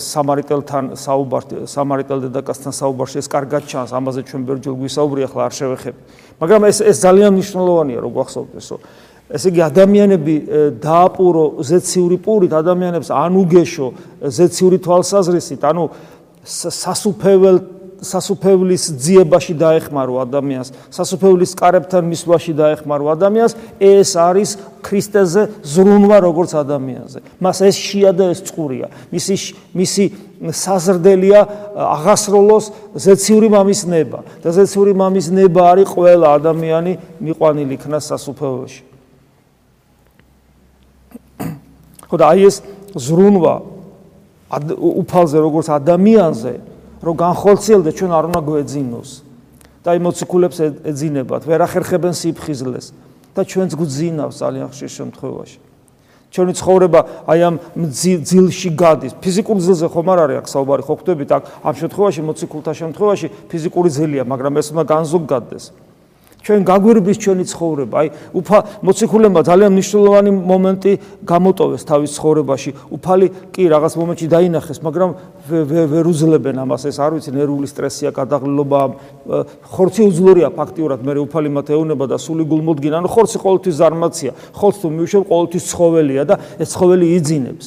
სამარიტელთან 0.04 0.84
საუბარში 1.00 1.64
სამარიტელ 1.72 2.18
დედაკასთან 2.28 2.72
საუბარში 2.76 3.20
ეს 3.22 3.28
კარგად 3.32 3.62
ჩანს 3.68 3.92
ამაზე 3.96 4.24
ჩვენ 4.28 4.42
ბერჯილ 4.48 4.74
გვისაუბრია 4.78 5.26
ახლა 5.28 5.42
არ 5.48 5.54
შევეხები 5.58 5.98
მაგრამ 6.42 6.62
ეს 6.68 6.78
ეს 6.84 6.96
ძალიან 7.04 7.30
მნიშვნელოვანია 7.38 7.98
რომ 8.04 8.12
გვახსოვდეს 8.18 8.68
რომ 8.72 8.80
ესე 9.28 9.48
იგი 9.52 9.60
ადამიანები 9.68 10.34
დააპურო 10.80 11.44
ზეციური 11.68 12.16
პურით 12.24 12.52
ადამიანებს 12.56 13.08
ან 13.12 13.32
უგეშო 13.42 13.88
ზეციური 14.38 14.78
თვალსაზრისით 14.84 15.62
ანუ 15.68 15.84
სასუფეველთ 16.48 17.77
სასუფევლის 17.98 18.84
ძიებაში 18.94 19.54
დაეხმარო 19.58 20.22
ადამიანს, 20.22 20.70
სასუფევლის 20.94 21.52
კარებთან 21.58 22.06
მისვლაში 22.06 22.52
დაეხმარო 22.54 23.10
ადამიანს, 23.10 23.56
ეს 23.82 24.10
არის 24.14 24.50
ქრისტეზე 24.86 25.42
ზრუნვა 25.66 26.18
როგორც 26.22 26.54
ადამიანზე. 26.54 27.18
მას 27.42 27.58
ეს 27.66 27.76
შია 27.76 28.10
და 28.14 28.30
ეს 28.30 28.40
წყურია. 28.46 28.86
მისი 29.10 29.34
მისი 29.74 30.04
საზრდელია 30.54 31.40
აღასროლოს 31.74 32.70
ზეციური 32.94 33.48
მამის 33.50 33.80
ნება 33.90 34.22
და 34.42 34.48
ზეციური 34.54 34.94
მამის 34.94 35.26
ნება 35.34 35.62
არის 35.74 35.88
ყველა 35.90 36.26
ადამიანი 36.38 36.92
მიყვანილი 37.18 37.74
იქნა 37.74 37.98
სასუფეველში. 37.98 38.82
ხო 42.08 42.16
და 42.16 42.24
აი 42.30 42.40
ეს 42.46 42.62
ზრუნვა 42.94 43.54
უფალზე 45.02 45.38
როგორც 45.42 45.66
ადამიანზე 45.68 46.77
რომ 47.02 47.14
განხორციელდეს 47.14 47.94
ჩვენ 47.98 48.10
არ 48.12 48.24
უნდა 48.28 48.40
გვეძინოს 48.42 49.10
და 49.84 49.88
აი 49.94 49.98
მოციქულებს 50.02 50.58
ეძინებათ. 50.84 51.42
ვერ 51.46 51.60
ახერხებენ 51.64 52.14
სიფხიზლეს 52.14 52.86
და 53.34 53.40
ჩვენც 53.46 53.70
გვძინავს 53.78 54.36
ძალიან 54.42 54.68
ხშირ 54.74 54.90
შემთხვევაში. 54.98 55.58
ჩვენი 56.28 56.52
ცხოვრება 56.60 57.00
აი 57.24 57.40
ამ 57.48 57.54
ძილში 58.28 58.70
გადის. 58.76 59.12
ფიზიკურ 59.16 59.56
ძილზე 59.64 59.86
ხომ 59.88 60.08
არ 60.12 60.18
არის 60.28 60.36
აქ 60.42 60.46
საუბარი? 60.52 60.82
ხო 60.84 60.94
ხვდებით 60.98 61.30
აქ 61.32 61.42
ამ 61.64 61.74
შემთხვევაში 61.80 62.20
მოციქულთა 62.28 62.72
შემთხვევაში 62.76 63.26
ფიზიკური 63.48 63.88
ძილია 63.88 64.22
მაგრამ 64.28 64.52
ეს 64.60 64.66
უნდა 64.76 64.84
განზოგადდეს 64.84 65.64
ჩვენ 66.38 66.60
გაგვირბის 66.64 67.18
ჩვენი 67.18 67.44
ცხოვრება. 67.50 67.94
აი, 67.98 68.08
უფა 68.32 68.58
მოციქულებმა 68.86 69.40
ძალიან 69.42 69.70
მნიშვნელოვანი 69.74 70.30
მომენტი 70.32 70.92
გამოტოვეს 71.26 71.82
თავის 71.84 72.10
ცხოვრებაში. 72.16 72.70
უფალი 72.94 73.26
კი 73.52 73.62
რაღაც 73.68 73.92
მომენტში 73.98 74.26
დაინახეს, 74.32 74.78
მაგრამ 74.80 75.10
ვერ 75.92 76.04
უძლებენ 76.08 76.56
ამას, 76.62 76.82
ეს 76.88 76.96
არ 77.02 77.10
ვიცი, 77.18 77.30
ნერვული 77.36 77.68
სტრესია, 77.68 78.08
გადაღლილობა, 78.14 78.80
ხორცი 79.66 80.02
უძლურია 80.08 80.48
ფაქტიურად, 80.54 81.00
მე 81.04 81.12
უფალი 81.26 81.48
მათ 81.52 81.66
ეუნება 81.74 82.04
და 82.06 82.16
სული 82.16 82.44
გულმოდგინა, 82.48 82.96
ანუ 83.02 83.08
ხორცი 83.12 83.36
ყოველთვის 83.44 83.74
ზარმაცია. 83.76 84.30
ხორცს 84.54 84.80
თუ 84.80 84.88
მივშევ, 84.88 85.22
ყოველთვის 85.28 85.64
ცხოველია 85.68 86.22
და 86.24 86.34
ეს 86.62 86.68
ცხოველი 86.72 87.06
იძინებს. 87.18 87.66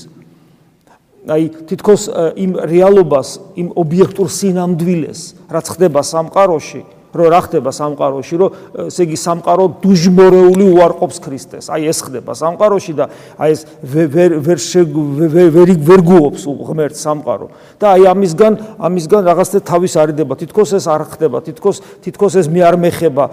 აი, 1.22 1.44
თითქოს 1.70 2.02
იმ 2.34 2.52
რეალობას, 2.66 3.30
იმ 3.54 3.68
ობიექტურ 3.78 4.26
სინამდვილეს, 4.26 5.20
რაც 5.54 5.66
ხდება 5.70 6.02
სამყაროში, 6.02 6.82
რომ 7.14 7.28
რა 7.32 7.40
ხდება 7.46 7.72
სამყაროში, 7.76 8.36
რომ 8.40 8.50
ესე 8.88 9.04
იგი 9.04 9.18
სამყარო 9.20 9.66
დუჟმორეული 9.84 10.66
უარყოფს 10.72 11.18
ქრისტეს. 11.20 11.66
აი 11.72 11.82
ეს 11.92 12.00
ხდება 12.08 12.32
სამყაროში 12.32 12.94
და 12.96 13.06
აი 13.38 13.52
ეს 13.52 13.62
ვერ 13.84 14.30
ვერ 14.40 14.60
ვერ 15.52 15.70
ვერ 15.76 16.02
გუობს 16.02 16.42
ღმერთ 16.48 16.96
სამყარო. 16.96 17.48
და 17.80 17.86
აი 17.96 18.04
ამისგან 18.12 18.54
ამისგან 18.80 19.22
რაღაცა 19.28 19.60
თავის 19.66 19.94
არიდება. 20.00 20.34
თითქოს 20.40 20.70
ეს 20.80 20.86
არ 20.88 21.02
ხდება, 21.12 21.38
თითქოს 21.44 21.78
თითქოს 22.04 22.34
ეს 22.40 22.48
მე 22.48 22.62
არ 22.64 22.76
მეხება. 22.80 23.26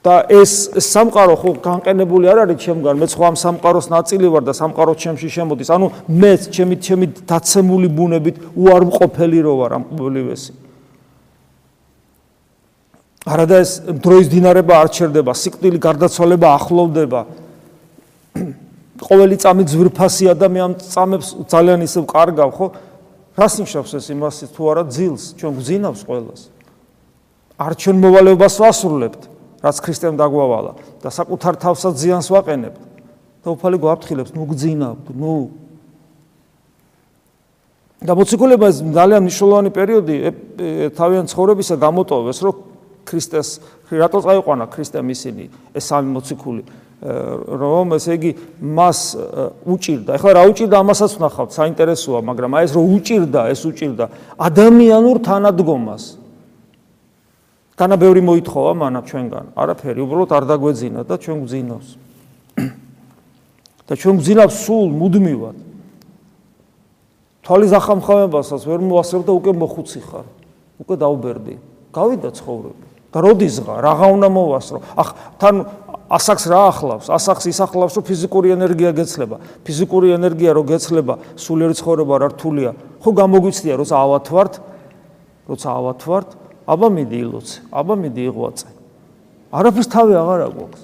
და 0.00 0.24
ეს 0.32 0.80
სამყარო 0.80 1.34
ხო 1.36 1.50
განყენებული 1.60 2.24
არ 2.32 2.38
არის 2.48 2.56
ჩემგან, 2.64 2.96
მე 2.96 3.06
სხვა 3.12 3.28
სამყაროს 3.36 3.92
ნაწილი 3.92 4.32
ვარ 4.32 4.48
და 4.48 4.56
სამყარო 4.56 4.96
ჩემში 4.96 5.28
შემოდის. 5.28 5.68
ანუ 5.68 5.86
მე 6.08 6.32
ჩემი 6.48 6.76
ჩემი 6.80 7.06
დაცემული 7.28 7.88
ბუნებით 7.92 8.36
უარმყოფელი 8.56 9.38
რო 9.44 9.52
ვარ 9.60 9.70
ამ 9.76 9.84
ყოველივესი. 9.92 10.52
არადა 13.28 13.56
ეს 13.60 13.72
დროის 14.00 14.28
დინარება 14.32 14.80
არ 14.80 14.88
ჩერდება, 14.96 15.32
სიკვდილი 15.36 15.78
გარდაცვალება 15.82 16.48
ახლოვდება. 16.56 17.20
ყოველი 19.00 19.36
წამი 19.40 19.64
მე 20.48 20.60
ამ 20.60 20.72
წამებს 20.80 21.28
ძალიან 21.48 21.84
ისევ 21.84 22.04
კარგავ, 22.08 22.50
ხო? 22.56 22.66
რას 23.36 23.54
ნიშნავს 23.60 23.92
ეს 23.96 24.06
იმას 24.12 24.36
თუ 24.56 24.62
არა 24.72 24.84
ძილს, 24.88 25.36
ჩვენ 25.36 25.52
გძინავს 25.60 26.00
ყოველას. 26.08 26.40
არ 27.60 27.72
ჩვენ 27.76 27.96
მოვალეობას 28.00 28.54
ვასრულებთ, 28.60 29.22
რაც 29.60 29.76
ქრისტემ 29.84 30.16
დაგვავალა 30.16 30.72
და 31.04 31.08
საკუთარ 31.12 31.54
თავსაც 31.60 31.94
ზიანს 32.00 32.28
ვაყენებთ. 32.32 32.80
და 33.40 33.56
უფალი 33.56 33.76
გვაფრთხილებს, 33.80 34.32
ნუ 34.36 34.44
გძინავთ, 34.52 35.04
ნუ 35.16 35.32
და 38.04 38.12
მოციქულება 38.16 38.68
ძალიან 38.68 39.20
მნიშვნელოვანი 39.24 39.70
პერიოდი 39.72 40.16
თავიანთ 40.96 41.28
ცხოვრებისა 41.32 41.74
გამოტოვეს, 41.80 42.38
რომ 42.44 42.69
ქრისტეს 43.10 43.48
რატო 43.90 44.18
წაიყვანა 44.22 44.70
ქრისტემ 44.70 45.10
ისინი 45.10 45.44
ეს 45.74 45.84
სამი 45.90 46.14
მოციქული 46.14 46.62
რომ 47.00 47.96
ესე 47.96 48.12
იგი 48.20 48.30
მას 48.60 48.98
უჭირდა. 49.64 50.20
ეხლა 50.20 50.30
რა 50.36 50.42
უჭირდა 50.52 50.76
ამასაც 50.84 51.16
ვნახავთ 51.16 51.50
საინტერესოა 51.56 52.20
მაგრამ 52.28 52.50
აი 52.60 52.64
ეს 52.68 52.72
რომ 52.76 52.84
უჭირდა 52.92 53.40
ეს 53.48 53.62
უჭირდა. 53.64 54.04
ადამიანურ 54.36 55.16
თანადგომას. 55.24 56.04
განა 57.80 57.96
ბევრი 57.96 58.20
მოითხოვა 58.20 58.72
მანა 58.76 59.00
ჩვენგან. 59.08 59.46
არაფერი 59.56 60.00
უბრალოდ 60.04 60.30
არ 60.36 60.44
დაგვეძინა 60.44 61.00
და 61.08 61.14
ჩვენ 61.16 61.38
გვძინავს 61.48 61.88
და 63.88 63.92
ჩვენ 63.96 64.14
გვძინავს 64.20 64.54
სულ 64.60 64.88
მუდმივად. 65.00 65.56
თვალის 67.48 67.72
ახამხამებასაც 67.80 68.60
ვერ 68.68 68.80
მოასწრებ 68.84 69.22
და 69.24 69.32
უკვე 69.40 69.52
მოხუცი 69.56 70.00
ხარ 70.04 70.26
უკვე 70.84 70.94
დაუბერდი. 71.00 71.54
გავიდა 71.96 72.28
ცხოვრება 72.36 72.89
და 73.10 73.18
როდის 73.20 73.56
ღა 73.66 73.74
რაღა 73.82 74.06
უნდა 74.14 74.28
მოვასრო 74.30 74.78
ახ 74.96 75.08
თან 75.40 75.56
ასაკს 76.10 76.44
რა 76.50 76.60
ახლავს? 76.74 77.06
ასაკს 77.06 77.46
ის 77.46 77.58
ახლავს, 77.62 77.94
რომ 77.94 78.04
ფიზიკური 78.10 78.50
ენერგია 78.50 78.90
გეცლება. 78.98 79.36
ფიზიკური 79.62 80.10
ენერგია 80.18 80.50
რო 80.58 80.62
გეცლება, 80.66 81.14
სულიერი 81.38 81.74
ცხოვრება 81.78 82.14
რთულია. 82.34 82.70
ხო 82.98 83.10
გამოგვიცდია, 83.14 83.74
როცა 83.78 83.94
ავათვართ, 83.94 84.52
როცა 85.46 85.68
ავათვართ, 85.70 86.28
აბა 86.66 86.88
მიდი 86.90 87.16
ილოცე, 87.22 87.58
აბა 87.70 87.94
მიდი 87.94 88.22
იღვაწე. 88.26 88.68
არაფერს 89.54 89.88
თავი 89.90 90.14
აღარ 90.18 90.40
აქვს. 90.50 90.80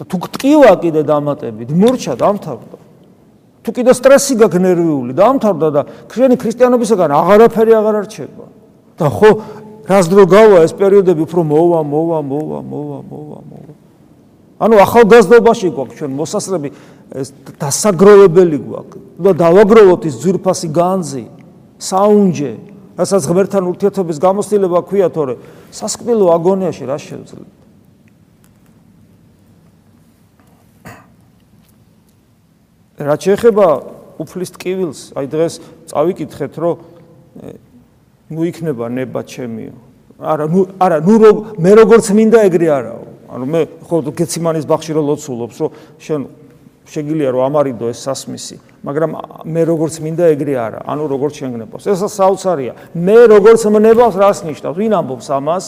და 0.00 0.02
თუ 0.08 0.16
ტკივა 0.32 0.72
კიდე 0.80 1.02
დამატებით, 1.04 1.68
მორჩა 1.76 2.14
დამთავრდა. 2.16 2.78
თუ 3.60 3.70
კიდე 3.76 3.92
სტრესი 3.92 4.34
გაქვს 4.40 4.62
ნერვიული, 4.64 5.12
დამთავრდა 5.12 5.68
და 5.76 5.82
ქრისტიანი 6.08 6.36
ქრისტიანობისგან 6.40 7.10
აღარაფერი 7.20 7.72
აღარ 7.76 7.94
არჩება. 8.00 8.44
და 8.96 9.06
ხო 9.12 9.30
რას 9.90 10.06
დრო 10.06 10.24
გავა 10.30 10.62
ეს 10.62 10.72
პერიოდები 10.78 11.26
უფრო 11.26 11.42
მოვა, 11.42 11.80
მოვა, 11.82 12.18
მოვა, 12.22 12.58
მოვა, 12.62 12.98
მოვა, 13.10 13.38
მოვა. 13.50 13.74
ანუ 14.60 14.74
ახალგაზრდობაში 14.86 15.68
გვაქვს 15.74 15.96
ჩვენ 15.98 16.12
მოსასწრები 16.20 16.68
ეს 17.16 17.28
დასაგროვებელი 17.58 18.58
გვაქვს. 18.70 18.98
და 19.18 19.30
დავაგროვოთ 19.34 20.02
ის 20.06 20.14
ძვირფასი 20.22 20.68
განძი, 20.70 21.24
საუნჯე, 21.80 22.52
რასაც 23.00 23.22
ღმერთთან 23.26 23.64
ურთიერთობის 23.66 24.18
გამოცდილება 24.20 24.78
ქვია 24.86 25.08
თორე 25.10 25.34
სასკვნელო 25.74 26.26
აგონიაში 26.36 26.84
რა 26.86 26.96
შევძლებ. 27.00 27.48
რა 33.00 33.14
შეიძლება 33.16 33.66
უფლის 34.20 34.50
ტკივილს, 34.54 35.00
აი 35.16 35.26
დღეს 35.32 35.54
წავიკითხეთ, 35.88 36.52
რომ 36.60 36.74
ნუ 38.30 38.42
იქნება 38.50 38.86
ნება 38.88 39.20
ჩემიო. 39.26 39.74
არა, 40.22 40.44
ნუ 40.46 40.60
არა, 40.78 40.98
ნუ 41.02 41.14
მე 41.58 41.70
როგორც 41.82 42.06
მინდა 42.14 42.38
ეგრე 42.46 42.68
არაო. 42.70 43.04
ანუ 43.30 43.44
მე 43.46 43.60
ხო 43.86 43.96
გეციმანის 44.10 44.66
ბახში 44.66 44.92
რო 44.94 45.02
ლოცულობს, 45.06 45.56
რომ 45.58 45.70
შენ 46.02 46.20
შეგიძლია 46.90 47.30
რომ 47.30 47.42
ამარიდო 47.46 47.86
ეს 47.94 48.02
სასმისი, 48.02 48.56
მაგრამ 48.82 49.10
მე 49.46 49.62
როგორც 49.70 49.94
მინდა 50.02 50.24
ეგრე 50.34 50.54
არა, 50.58 50.80
ანუ 50.90 51.02
როგორც 51.06 51.34
შეგნებავს. 51.38 51.84
ეს 51.86 52.02
საოცარია. 52.10 52.72
მე 52.94 53.18
როგორც 53.30 53.62
მნებავს 53.70 54.14
რას 54.18 54.38
ნიშნავს? 54.42 54.76
ვინ 54.76 54.92
ამბობს 54.98 55.28
ამას? 55.30 55.64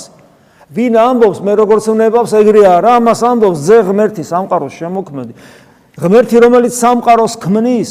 ვინ 0.75 0.95
ამბობს 0.99 1.39
მე 1.47 1.53
როგორც 1.63 1.85
მნებავს 1.95 2.33
ეგრე 2.43 2.63
არა? 2.67 2.91
ამას 2.99 3.21
ამბობს 3.23 3.59
ძე 3.63 3.79
ღმერთი 3.87 4.23
სამყაროს 4.27 4.73
შემოქმედი. 4.83 5.33
ღმერთი 6.03 6.37
რომელიც 6.43 6.75
სამყაროს 6.75 7.35
ქმნის, 7.39 7.91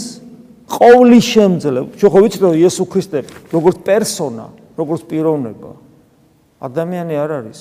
ყოვლის 0.67 1.25
შემძლე. 1.31 1.79
ჩვენ 1.95 2.09
ხო 2.11 2.19
ვიცით 2.23 2.41
რომ 2.43 2.53
იესო 2.59 2.83
ქრისტე 2.91 3.19
როგორც 3.55 3.77
პერსონა, 3.87 4.45
როგორც 4.81 5.01
პიროვნება 5.05 5.71
ადამიანი 6.61 7.15
არ 7.17 7.31
არის. 7.41 7.59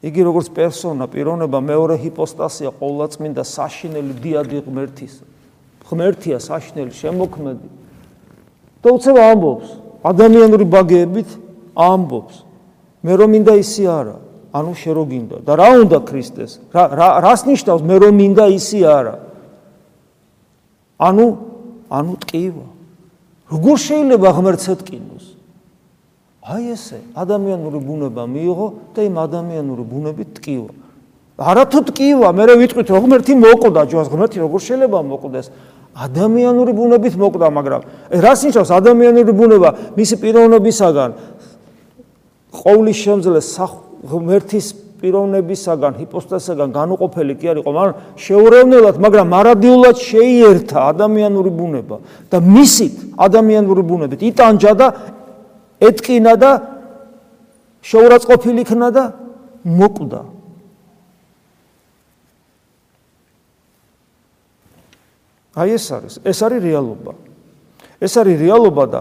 იგი 0.00 0.20
როგორც 0.28 0.48
პერსონა, 0.56 1.04
პიროვნება 1.12 1.58
მეორე 1.60 1.96
ჰიპოსტასია 2.00 2.70
ყოვლადწმინდა 2.80 3.42
საშინელი 3.44 4.14
დიადი 4.20 4.56
ღმერთის. 4.64 5.14
ღმერთია 5.88 6.38
საშინელი 6.40 6.92
შემოქმედი. 6.92 7.68
და 8.80 8.88
უცებ 8.96 9.16
ამბობს, 9.20 9.68
ადამიანური 10.04 10.64
ბაგეებით 10.64 11.30
ამბობს. 11.76 12.36
მე 13.04 13.12
რომ 13.16 13.28
მინდა 13.36 13.54
ისი 13.60 13.84
არა, 13.84 14.16
ანუ 14.56 14.72
შე 14.72 14.90
რო 14.96 15.04
გინდა 15.04 15.36
და 15.44 15.52
რა 15.56 15.68
უნდა 15.84 15.98
ქრისტეს? 16.08 16.52
რა 16.72 17.08
რას 17.20 17.44
ნიშნავს 17.44 17.82
მე 17.84 17.96
რომ 18.00 18.14
მინდა 18.16 18.44
ისი 18.56 18.80
არა? 18.88 19.16
ანუ 20.96 21.26
ანუ 21.92 22.12
ტკივა. 22.24 22.66
როგორ 23.52 23.76
შეიძლება 23.84 24.28
ღმერთს 24.32 24.66
ეთკინოს? 24.74 25.09
აი 26.40 26.72
ესე, 26.72 27.04
ადამიანური 27.12 27.78
ბუნება 27.84 28.24
მიიღო 28.24 28.66
და 28.96 29.00
იმ 29.04 29.16
ადამიანური 29.20 29.82
ბუნებით 29.84 30.30
ტკივა. 30.40 30.72
არათუ 31.36 31.80
ტკივა, 31.92 32.28
მე 32.32 32.44
ვიტყვით 32.64 32.88
რომ 32.88 33.00
ღმერთი 33.04 33.32
მოკვდა 33.36 33.82
ჯოს, 33.92 34.08
ღმერთი 34.08 34.38
როგორ 34.40 34.60
შეიძლება 34.64 34.98
მოკვდეს? 35.04 35.46
ადამიანური 36.00 36.72
ბუნებით 36.72 37.14
მოკვდა, 37.20 37.46
მაგრამ 37.52 37.80
რას 38.24 38.40
ნიშნავს 38.48 38.70
ადამიანური 38.72 39.32
ბუნება 39.36 39.68
მისი 40.00 40.14
პიროვნებისაგან? 40.16 41.10
ყოვლის 42.56 42.96
შემძლე 43.04 43.40
ღმერთის 44.00 44.66
პიროვნებისაგან, 45.00 45.92
ჰიპოსტასისაგან 46.00 46.68
განუყოფელი 46.76 47.34
კი 47.40 47.46
არისო, 47.52 47.70
მაგრამ 47.72 47.94
შეურევნელად, 48.20 48.96
მაგრამ 49.00 49.26
მარადიულად 49.32 49.96
შეიერთა 49.96 50.78
ადამიანური 50.92 51.50
ბუნება 51.56 51.96
და 52.28 52.36
მისით 52.40 53.16
ადამიანური 53.16 53.82
ბუნებით 53.84 54.20
იტანჯა 54.28 54.72
და 54.76 54.86
ეთკინა 55.80 56.34
და 56.36 56.50
შეურაცხყოფილი 57.80 58.60
იქნა 58.64 58.88
და 58.92 59.04
მოკვდა. 59.64 60.22
აი 65.60 65.68
ეს 65.76 65.86
არის, 65.90 66.14
ეს 66.24 66.38
არის 66.46 66.60
რეალობა. 66.62 67.12
ეს 68.00 68.12
არის 68.16 68.36
რეალობა 68.40 68.84
და 68.88 69.00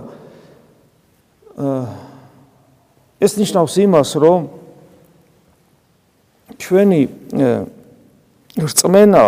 ეს 3.19 3.31
ნიშნავს 3.35 3.73
იმას, 3.83 4.09
რომ 4.15 4.41
ჩვენი 6.59 7.01
რწმენა 8.59 9.23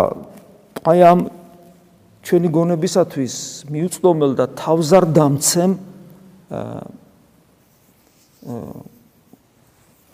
აი 0.81 0.99
ამ 1.05 1.19
ჩვენი 2.25 2.47
გონებისათვის 2.53 3.35
მიუწვდომელ 3.69 4.31
და 4.39 4.45
თავზარდამცემ 4.57 5.71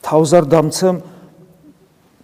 თავზარდამცემ 0.08 0.98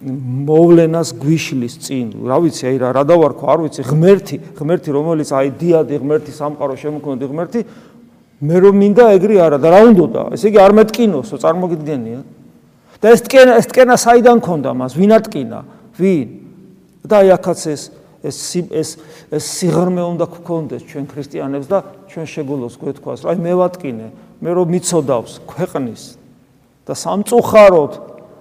მოვლენას 0.04 1.14
გვიშლის 1.16 1.74
წინ. 1.80 2.06
რა 2.28 2.38
ვიცი, 2.44 2.64
აი 2.68 2.76
რა 2.82 2.90
რა 2.92 3.02
დავარქვა, 3.08 3.46
არ 3.54 3.60
ვიცი, 3.64 3.82
ღმერთი, 3.88 4.36
ღმერთი 4.58 4.90
რომელიც 4.92 5.30
აი 5.32 5.48
დიადი 5.60 5.94
ღმერთი 6.02 6.32
სამყარო 6.34 6.74
შემოქმედი 6.76 7.24
ღმერთი 7.30 7.60
მე 8.44 8.56
რომ 8.60 8.74
მინდა 8.82 9.04
ეგრე 9.16 9.36
არა 9.40 9.58
და 9.62 9.68
რა 9.72 9.80
უნდოდა? 9.88 10.22
ესე 10.36 10.50
იგი 10.50 10.58
არ 10.60 10.72
მეტკინოსო, 10.76 11.36
წარმოგიდგენია? 11.40 12.20
და 13.00 13.06
ეს 13.14 13.20
ტკენა 13.24 13.52
ეს 13.60 13.66
ტკენა 13.70 13.94
საიდან 14.00 14.38
ქონდა 14.44 14.70
მას? 14.76 14.96
ვინ 14.98 15.12
ატკინა? 15.16 15.60
ვინ? 15.96 16.28
და 17.04 17.14
აი 17.20 17.28
ახაც 17.36 17.60
ეს 17.68 17.82
ეს 18.24 18.36
ეს 18.72 18.90
ეს 19.28 19.44
სიღრმე 19.60 20.02
უნდა 20.16 20.26
გქონდეს 20.32 20.82
ჩვენ 20.88 21.04
ქრისტიანებს 21.12 21.66
და 21.68 21.78
ჩვენ 22.08 22.26
შეგვიძლოს 22.32 22.74
გვეთქვას, 22.80 23.18
რომ 23.24 23.30
აი 23.30 23.38
მე 23.44 23.52
ვატკინე, 23.60 24.06
მე 24.42 24.50
რომ 24.58 24.66
მიცოდავს 24.74 25.32
ქვეყნის 25.46 26.02
და 26.84 26.94
სამწუხაროდ 26.94 27.92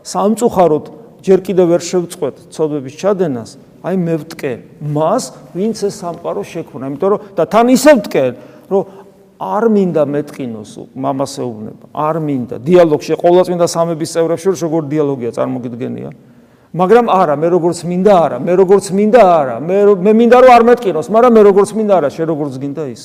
სამწუხაროდ 0.03 0.85
ჯერ 1.23 1.39
კიდევ 1.39 1.65
ვერ 1.71 1.81
შევწყვეთ 1.87 2.35
ცოდვების 2.51 2.95
ჩადენას, 2.99 3.51
აი 3.87 3.95
მე 3.95 4.15
ვტკე. 4.23 4.53
მას, 4.83 5.23
ვინც 5.55 5.77
ეს 5.87 5.95
სამყარო 6.03 6.43
შექმნა, 6.43 6.91
იმიტომ 6.91 7.09
რომ 7.15 7.19
და 7.39 7.43
თან 7.47 7.67
ისე 7.71 7.91
ვტკე, 8.03 8.25
რომ 8.67 8.83
არ 9.39 9.63
მინდა 9.71 10.03
მეტყინოს 10.03 10.71
მამას 10.91 11.33
ეუბნება. 11.39 11.85
არ 11.95 12.15
მინდა. 12.19 12.55
დიალოგში 12.59 13.13
ყოვლადწმინდა 13.23 13.67
სამების 13.71 14.09
წევრებს 14.11 14.43
შორის 14.43 14.59
როგორ 14.67 14.81
დიალოგია 14.91 15.31
წარმოგიდგენია 15.35 16.11
მაგრამ 16.73 17.05
არა 17.05 17.35
მე 17.37 17.47
როგორც 17.53 17.79
მინდა 17.85 18.13
არა. 18.25 18.37
მე 18.41 18.53
როგორც 18.57 18.85
მინდა 18.97 19.21
არა. 19.21 19.55
მე 19.61 19.77
მე 19.93 20.11
მინდა 20.17 20.37
რომ 20.41 20.51
არ 20.57 20.63
მეტყინოს 20.73 21.07
მაგრამ 21.13 21.31
მე 21.37 21.41
როგორც 21.45 21.69
მინდა 21.77 21.93
არა. 22.01 22.09
შე 22.09 22.23
როგორც 22.33 22.53
გინდა 22.57 22.83
ის. 22.89 23.03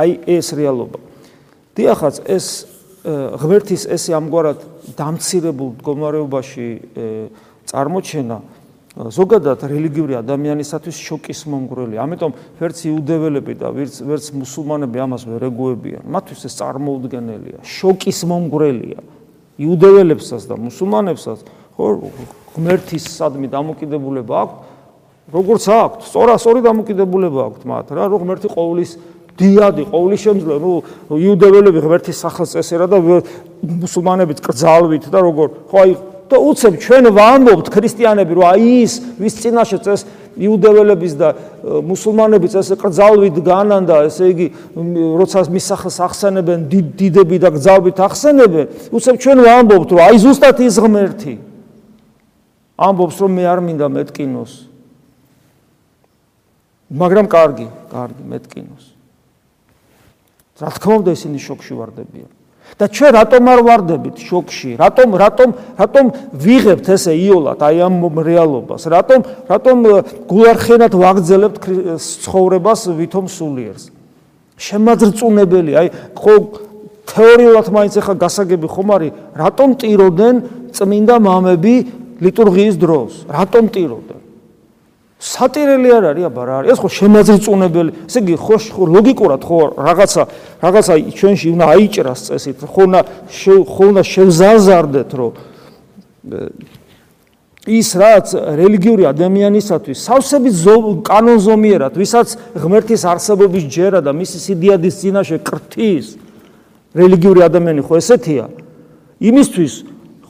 აი 0.00 0.10
ეს 0.26 0.46
რეალობა 0.56 1.09
დიახაც 1.78 2.14
ეს 2.26 2.46
ღმერთის 3.04 3.86
ესე 3.88 4.12
ამგვარად 4.18 4.64
დამცირებულ 4.98 5.68
მდგომარეობაში 5.78 6.68
წარმოჩენა 7.70 8.38
ზოგადად 8.90 9.62
რელიგიური 9.70 10.18
ადამიანისათვის 10.18 10.96
შოკის 10.98 11.46
მომგვრელი. 11.46 11.96
ამიტომ 12.02 12.32
ვერც 12.58 12.78
იუდეველები 12.90 13.54
და 13.54 13.70
ვერც 13.70 13.94
ვერც 14.02 14.26
მუსულმანები 14.34 14.98
ამას 14.98 15.22
ვერ 15.30 15.46
ეგუებიან. 15.46 16.04
მათთვის 16.10 16.42
ეს 16.50 16.54
წარმოუდგენელია, 16.58 17.62
შოკის 17.62 18.18
მომგვრელია. 18.26 19.00
იუდეველებსაც 19.62 20.42
და 20.50 20.54
მუსულმანებსაც 20.58 21.38
ხო 21.78 21.86
ღმერთის 22.58 23.04
სადმი 23.14 23.46
დამოკიდებულება 23.46 24.34
აქვს, 24.42 24.56
როგორც 25.30 25.64
აქვს, 25.70 26.04
სწორა 26.10 26.34
სწორი 26.42 26.60
დამოკიდებულება 26.66 27.40
აქვს 27.46 27.62
მათ 27.70 27.86
რა, 27.94 28.04
რომ 28.10 28.20
ღმერთი 28.26 28.48
ყოვლის 28.50 28.90
დიადი, 29.40 29.82
ყოვლის 29.90 30.20
შემძლე, 30.20 30.54
ნუ 30.60 30.72
იუდეველები 31.16 31.80
ღმერთის 31.80 32.20
სახელს 32.20 32.54
წესერა 32.54 32.86
და 32.92 32.98
მუსულმანებიც 33.60 34.40
კრძალვით 34.44 35.08
და 35.12 35.18
როგორ 35.20 35.48
ხო 35.68 35.78
აი 35.84 35.92
და 36.30 36.38
უცებ 36.38 36.74
ჩვენ 36.78 37.10
ვამბობთ 37.10 37.66
ქრისტიანები 37.74 38.36
რომ 38.38 38.46
აი 38.54 38.66
ის 38.86 38.92
ვის 39.18 39.34
წინაშე 39.42 39.78
წეს 39.82 40.04
იუდეველების 40.38 41.14
და 41.18 41.28
მუსულმანების 41.90 42.54
ეს 42.60 42.70
ყძალვით 42.78 43.36
განან 43.42 43.88
და 43.90 43.96
ესე 44.06 44.30
იგი 44.30 44.46
როცა 45.18 45.42
მის 45.50 45.64
სახელს 45.74 45.98
ახსენებენ 46.06 46.68
დიდები 46.70 47.36
და 47.42 47.50
გძალვით 47.58 47.98
ახსენებენ 48.06 48.94
უცებ 48.94 49.18
ჩვენ 49.20 49.38
ვამბობთ 49.44 49.90
რომ 49.90 50.04
აი 50.06 50.16
ზუსტად 50.22 50.62
ის 50.62 50.78
ღმერთი. 50.78 51.34
ამბობს 52.80 53.16
რომ 53.20 53.30
მე 53.36 53.44
არ 53.44 53.60
მინდა 53.60 53.86
მეტკინოს. 53.92 54.52
მაგრამ 56.94 57.26
კარგი 57.26 57.66
კარგი 57.90 58.22
მეტკინოს 58.30 58.89
რა 60.60 60.70
თქმა 60.76 60.94
უნდა 61.00 61.10
ისინი 61.16 61.38
შოქში 61.40 61.72
ვარდებიან 61.80 62.30
და 62.78 62.86
ჩვენ 62.88 63.12
რატომ 63.18 63.42
არ 63.50 63.60
ვარდებით 63.66 64.16
შოკში? 64.24 64.70
რატომ 64.78 65.08
რატომ 65.18 65.48
რატომ 65.80 66.04
ვიღებთ 66.32 66.86
ესე 66.94 67.12
იოლად 67.18 67.60
აი 67.60 67.76
ამ 67.82 67.94
რეალობას? 68.24 68.86
რატომ 68.86 69.20
რატომ 69.50 69.76
გულარხენად 70.30 70.92
ვაგრძელებთ 70.94 71.62
ცხოვრებას 71.98 72.80
ვითომ 72.94 73.26
სულიერს? 73.26 73.84
შემაძრწუნებელი, 74.60 75.72
აი 75.80 75.88
ხო 76.14 76.34
თეორიულად 77.10 77.66
მაინც 77.74 77.94
ახლა 78.00 78.14
გასაგები 78.22 78.66
ხომ 78.70 78.88
არის, 78.94 79.12
რატომ 79.34 79.68
ტიროდნენ 79.80 80.34
წმინდა 80.76 81.16
მამები 81.26 81.74
ლიტურგიის 82.22 82.76
დროს? 82.78 83.12
რატომ 83.26 83.64
ტიროდნენ? 83.74 84.19
სატირელი 85.20 85.90
არ 85.92 86.04
არის 86.10 86.24
აბა 86.32 86.42
რა 86.48 86.54
არის? 86.64 86.68
ეს 86.72 86.78
ხო 86.80 86.88
შემაძრწუნებელი. 86.96 87.90
ესე 88.08 88.18
იგი 88.24 88.34
ხო 88.40 88.56
ლოგიკურად 88.88 89.42
ხო 89.44 89.58
რაღაცა 89.76 90.22
რაღაცა 90.64 90.94
ჩვენში 91.12 91.46
უნდა 91.54 91.64
აიჭრას 91.76 92.20
წესით. 92.24 92.56
ხო 92.64 92.82
უნდა 92.88 93.00
ხო 93.44 93.84
უნდა 93.92 94.02
შევზარზარდეთ 94.08 95.10
რომ 95.20 95.32
ის 97.68 97.88
რაც 97.92 98.26
რელიგიური 98.56 99.04
ადამიანისათვის 99.04 99.98
სავსებით 100.00 100.54
კანონზომიერად, 101.04 101.92
ვისაც 101.92 102.56
ღმერთის 102.56 103.04
არსებობის 103.04 103.64
ჯერა 103.68 104.00
და 104.00 104.16
მისი 104.16 104.38
სიდიადის 104.40 104.94
წინაშე 105.04 105.38
კრთის 105.44 106.16
რელიგიური 106.96 107.44
ადამიანი 107.44 107.84
ხო 107.84 108.00
ესეთია? 108.00 108.48
იმისთვის 109.20 109.72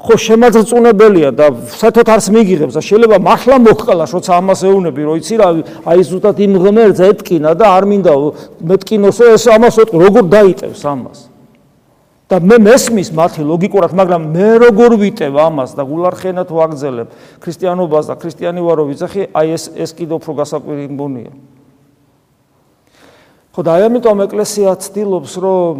ხო 0.00 0.16
შემაძრწუნებელია 0.16 1.30
და 1.36 1.46
საერთოდ 1.76 2.08
არს 2.14 2.26
მიიღებს 2.32 2.76
და 2.76 2.82
შეიძლება 2.88 3.18
მართლა 3.20 3.56
მოხკალას 3.66 4.10
როცა 4.16 4.32
ამას 4.40 4.60
ეუნები 4.64 5.02
რომ 5.04 5.18
იცი 5.20 5.34
რა 5.40 5.48
აი 5.92 6.00
ზუსტად 6.08 6.36
იმ 6.40 6.52
ღმერთს 6.64 7.00
ეთკინა 7.10 7.50
და 7.60 7.66
არ 7.76 7.84
მინდა 7.90 8.14
მეთკინოსო 8.70 9.24
ეს 9.36 9.44
ამას 9.52 9.74
როგორ 9.92 10.24
დაიტევს 10.32 10.84
ამას. 10.88 11.18
და 12.30 12.38
მე 12.38 12.56
მესმის 12.62 13.10
მათი 13.10 13.42
ლოგიკურად 13.42 13.90
მაგრამ 13.90 14.22
მე 14.30 14.48
როგორ 14.62 14.94
ვიტევ 15.02 15.34
ამას 15.50 15.74
და 15.74 15.82
გულარხენად 15.82 16.46
ვაგზელებ 16.46 17.08
ქრისტიანობას 17.42 18.06
და 18.06 18.14
ქრისტიანი 18.22 18.62
ვარო 18.62 18.86
ვიცახი 18.86 19.34
აი 19.34 19.48
ეს 19.58 19.64
ეს 19.74 19.90
კიდე 19.98 20.14
უფრო 20.14 20.38
გასაკვირი 20.38 20.86
მგონია 20.94 21.32
ხო 23.50 23.60
და 23.66 23.72
ამიტომ 23.82 24.18
ეკლესია 24.30 24.78
ცდილობს 24.78 25.32
რომ 25.42 25.74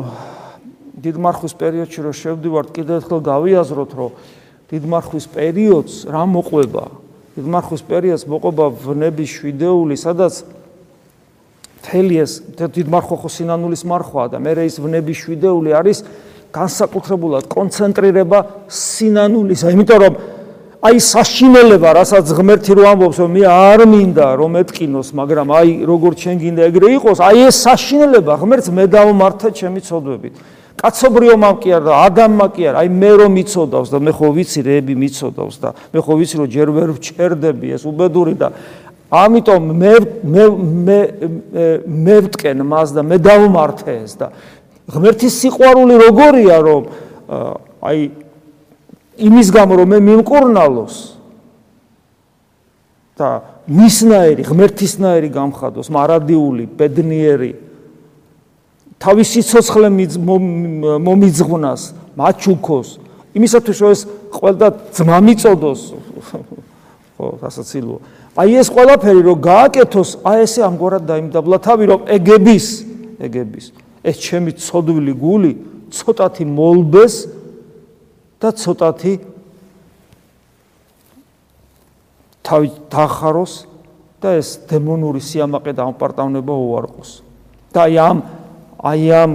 დიდმარხვის 0.99 1.55
პერიოდში 1.61 2.01
რო 2.03 2.13
შევდივართ 2.19 2.69
კიდევ 2.75 2.95
ერთხელ 3.01 3.21
გავიაზროთ 3.31 3.91
რომ 4.01 4.11
დიდმარხვის 4.71 5.27
პერიოდს 5.35 5.95
რა 6.11 6.23
მოყვება? 6.31 6.85
დიდმარხვის 7.39 7.83
პერიოდს 7.87 8.25
მოყვება 8.27 8.65
ვნების 8.91 9.31
შვიდეული 9.39 9.95
სადაც 9.95 10.35
თელი 11.87 12.17
ეს 12.21 12.33
დიდმარხვა 12.59 13.17
ხო 13.23 13.29
სინანულის 13.31 13.83
მარხვა 13.87 14.25
და 14.35 14.43
მე 14.43 14.53
ის 14.67 14.77
ვნების 14.83 15.19
შვიდეული 15.25 15.71
არის 15.79 15.99
განსაკუთრებულად 16.51 17.47
კონცენტრირება 17.47 18.39
სინანულისა 18.67 19.73
იმიტომ 19.75 20.01
რომ 20.05 20.15
აი 20.81 20.97
საშინელება 21.05 21.91
რასაც 21.93 22.31
ღმერთი 22.37 22.73
რო 22.77 22.85
ამბობს 22.91 23.19
რომ 23.21 23.35
მე 23.37 23.43
არ 23.53 23.81
მინდა 23.85 24.29
რომ 24.41 24.53
ეთკინოს 24.65 25.09
მაგრამ 25.13 25.49
აი 25.57 25.69
როგორც 25.85 26.25
შენ 26.25 26.37
გინდა 26.41 26.63
ეგრე 26.73 26.89
იყოს 26.97 27.19
აი 27.21 27.39
ეს 27.49 27.57
საშინელება 27.69 28.35
ღმერთს 28.41 28.73
მე 28.73 28.85
დავმართა 28.97 29.49
ჩემი 29.61 29.81
ცოდვებით 29.85 30.35
კაცობრიომამ 30.81 31.57
კი 31.61 31.73
არა 31.77 31.85
და 31.87 31.97
ადამმა 32.09 32.47
კი 32.57 32.69
არა, 32.71 32.83
აი 32.85 32.89
მე 32.89 33.11
რომ 33.21 33.35
მიწოდავს 33.37 33.91
და 33.93 33.99
მე 34.01 34.13
ხო 34.17 34.29
ვიცი 34.37 34.61
რეები 34.65 34.95
მიწოდავს 34.97 35.57
და 35.61 35.73
მე 35.93 36.05
ხო 36.07 36.15
ვიცი 36.21 36.41
რომ 36.41 36.49
ჯერ 36.55 36.69
ვერ 36.77 36.93
ვჩერდები 36.97 37.75
ეს 37.77 37.85
უბედური 37.85 38.35
და 38.41 38.49
ამიტომ 39.11 39.63
მე 39.77 39.93
მე 40.25 40.45
მე 40.87 40.99
მე 41.85 42.17
ვტკენ 42.31 42.65
მას 42.65 42.95
და 42.97 43.05
მე 43.05 43.17
დავმართე 43.21 43.93
ეს 44.07 44.17
და 44.17 44.33
ღმერთის 44.89 45.35
სიყვარული 45.45 45.95
როგორია 46.01 46.57
რომ 46.65 46.83
აი 47.85 47.99
იმის 49.21 49.49
გამო 49.53 49.83
რომ 49.83 49.89
მე 49.93 49.99
მიმკურნალოს 50.09 50.97
და 53.21 53.31
მისნაირი 53.69 54.47
ღმერთისნაირი 54.49 55.29
გამხადოს 55.35 55.93
მარადიული 55.93 56.65
ბედნიერი 56.79 57.51
თავის 59.01 59.29
სიცოცხლე 59.33 59.89
მომიძღვნას, 61.01 61.83
მაჩუქოს, 62.21 62.89
იმისათვის 63.33 63.79
რომ 63.81 63.91
ეს 63.97 64.03
ყველა 64.37 64.69
ძმა 64.93 65.19
მიწოდოს. 65.25 65.81
ხო, 67.17 67.27
ასაცილო. 67.41 67.97
აი 68.37 68.51
ეს 68.61 68.69
ყველაფერი 68.69 69.21
რომ 69.25 69.39
გააკეთოს, 69.41 70.11
აი 70.21 70.39
ესე 70.45 70.61
ამგვარად 70.69 71.05
დაიმდაბლა 71.09 71.57
თავი 71.65 71.85
რომ 71.89 72.01
ეგების, 72.13 72.67
ეგების. 73.25 73.67
ეს 74.05 74.17
ჩემი 74.21 74.53
ცოდვილი 74.57 75.15
გული 75.17 75.53
ცოტათი 75.93 76.45
მოლბეს 76.49 77.15
და 78.41 78.49
ცოტათი 78.57 79.15
თავი 82.41 82.69
დახაროს 82.89 83.53
და 84.21 84.29
ეს 84.41 84.49
დემონური 84.69 85.21
სიამაყე 85.21 85.73
და 85.77 85.83
ამპარტავნება 85.89 86.55
უარყოს. 86.55 87.11
და 87.73 87.79
აი 87.87 87.95
ამ 88.01 88.19
აი 88.81 89.09
ამ 89.13 89.33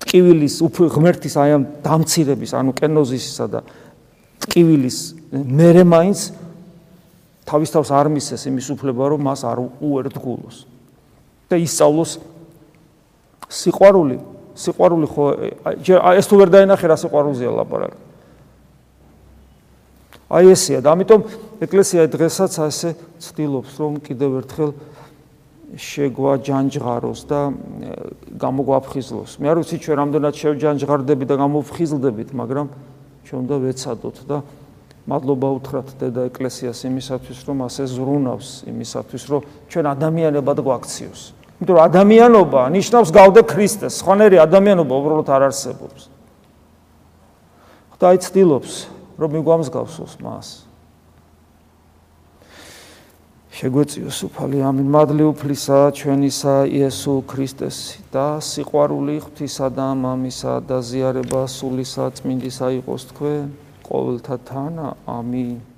ტკივილის 0.00 0.56
უფრო 0.66 0.88
ღმერთის 0.94 1.34
აი 1.38 1.50
ამ 1.58 1.64
დამცირების, 1.84 2.50
ანუ 2.54 2.70
კენოზისისა 2.78 3.46
და 3.50 3.60
ტკივილის 4.46 4.98
მერე 5.30 5.82
მაინც 5.86 6.18
თავის 7.50 7.70
თავს 7.74 7.90
არ 7.90 8.06
მისეს 8.14 8.46
იმის 8.46 8.66
უფლება, 8.78 9.10
რომ 9.10 9.20
მას 9.26 9.40
არ 9.46 9.58
უერთგულოს. 9.82 10.66
და 11.50 11.58
ისწავლოს 11.58 12.12
სიყვარული, 13.50 14.16
სიყვარული 14.54 15.06
ხო 15.10 15.24
ეს 16.14 16.26
თუ 16.30 16.34
ვერ 16.38 16.50
დაინახე 16.54 16.86
რა 16.86 16.96
სიყვარულზეა 17.02 17.50
ლაპარაკი. 17.58 17.98
აი 20.30 20.54
ესეა 20.54 20.78
და 20.78 20.94
ამიტომ 20.94 21.20
ეკლესია 21.66 22.06
დღესაც 22.06 22.54
ასე 22.62 22.94
ცდილობს, 23.18 23.72
რომ 23.82 23.98
კიდევ 23.98 24.30
ერთხელ 24.46 24.70
შეგვა 25.78 26.32
ჯანჯღაროს 26.42 27.20
და 27.30 27.40
გამოგვაფხიზლოს. 28.34 29.38
მე 29.38 29.46
არ 29.50 29.56
ვიცი 29.62 29.76
ჩვენ 29.78 29.96
რამდენად 30.02 30.34
შევჯანჯღარდები 30.34 31.24
და 31.30 31.34
გამოფხიზლდებით, 31.38 32.28
მაგრამ 32.34 32.66
ჩვენ 33.26 33.38
უნდა 33.46 33.56
ვეცადოთ 33.62 34.16
და 34.26 34.38
მადლობა 35.06 35.48
უთხრათ 35.58 35.88
დედა 36.00 36.22
ეკლესიას 36.30 36.78
იმისათვის, 36.90 37.38
რომ 37.46 37.58
ასე 37.66 37.82
ზრუნავს, 37.86 38.48
იმისათვის, 38.66 39.22
რომ 39.30 39.40
ჩვენ 39.70 39.84
ადამიანებად 39.94 40.58
გვაქციოს. 40.58 41.20
იმიტომ 41.60 41.76
რომ 41.76 41.84
ადამიანობა 41.86 42.60
ნიშნავს 42.72 43.10
გავდე 43.14 43.40
ქრისტეს, 43.46 43.94
ხონერი 44.00 44.36
ადამიანობა 44.40 44.94
უბრალოდ 44.96 45.28
არ 45.28 45.42
არსებობს. 45.50 46.02
ხდაი 47.94 48.16
ცდილობს, 48.24 48.72
რომ 49.20 49.30
მიგვამსგავსოს 49.36 50.12
მას. 50.24 50.69
შეგვეციოს 53.50 54.18
უფალი 54.30 54.58
ამინ. 54.62 54.86
მადლი 54.94 55.24
უფლისა 55.32 55.78
ჩვენისა 55.98 56.54
იესო 56.70 57.14
ქრისტეს 57.30 57.78
და 58.14 58.38
სიყვარული 58.38 59.16
ღვთისა 59.24 59.66
და 59.74 59.88
მამისა 60.02 60.54
და 60.68 60.78
ზიარება 60.78 61.42
სულისა 61.50 62.04
წმინდისა 62.14 62.66
იყოს 62.78 63.02
თქვენ 63.10 63.44
ყოველთა 63.88 64.36
თანა. 64.46 64.88
ამინ 65.18 65.69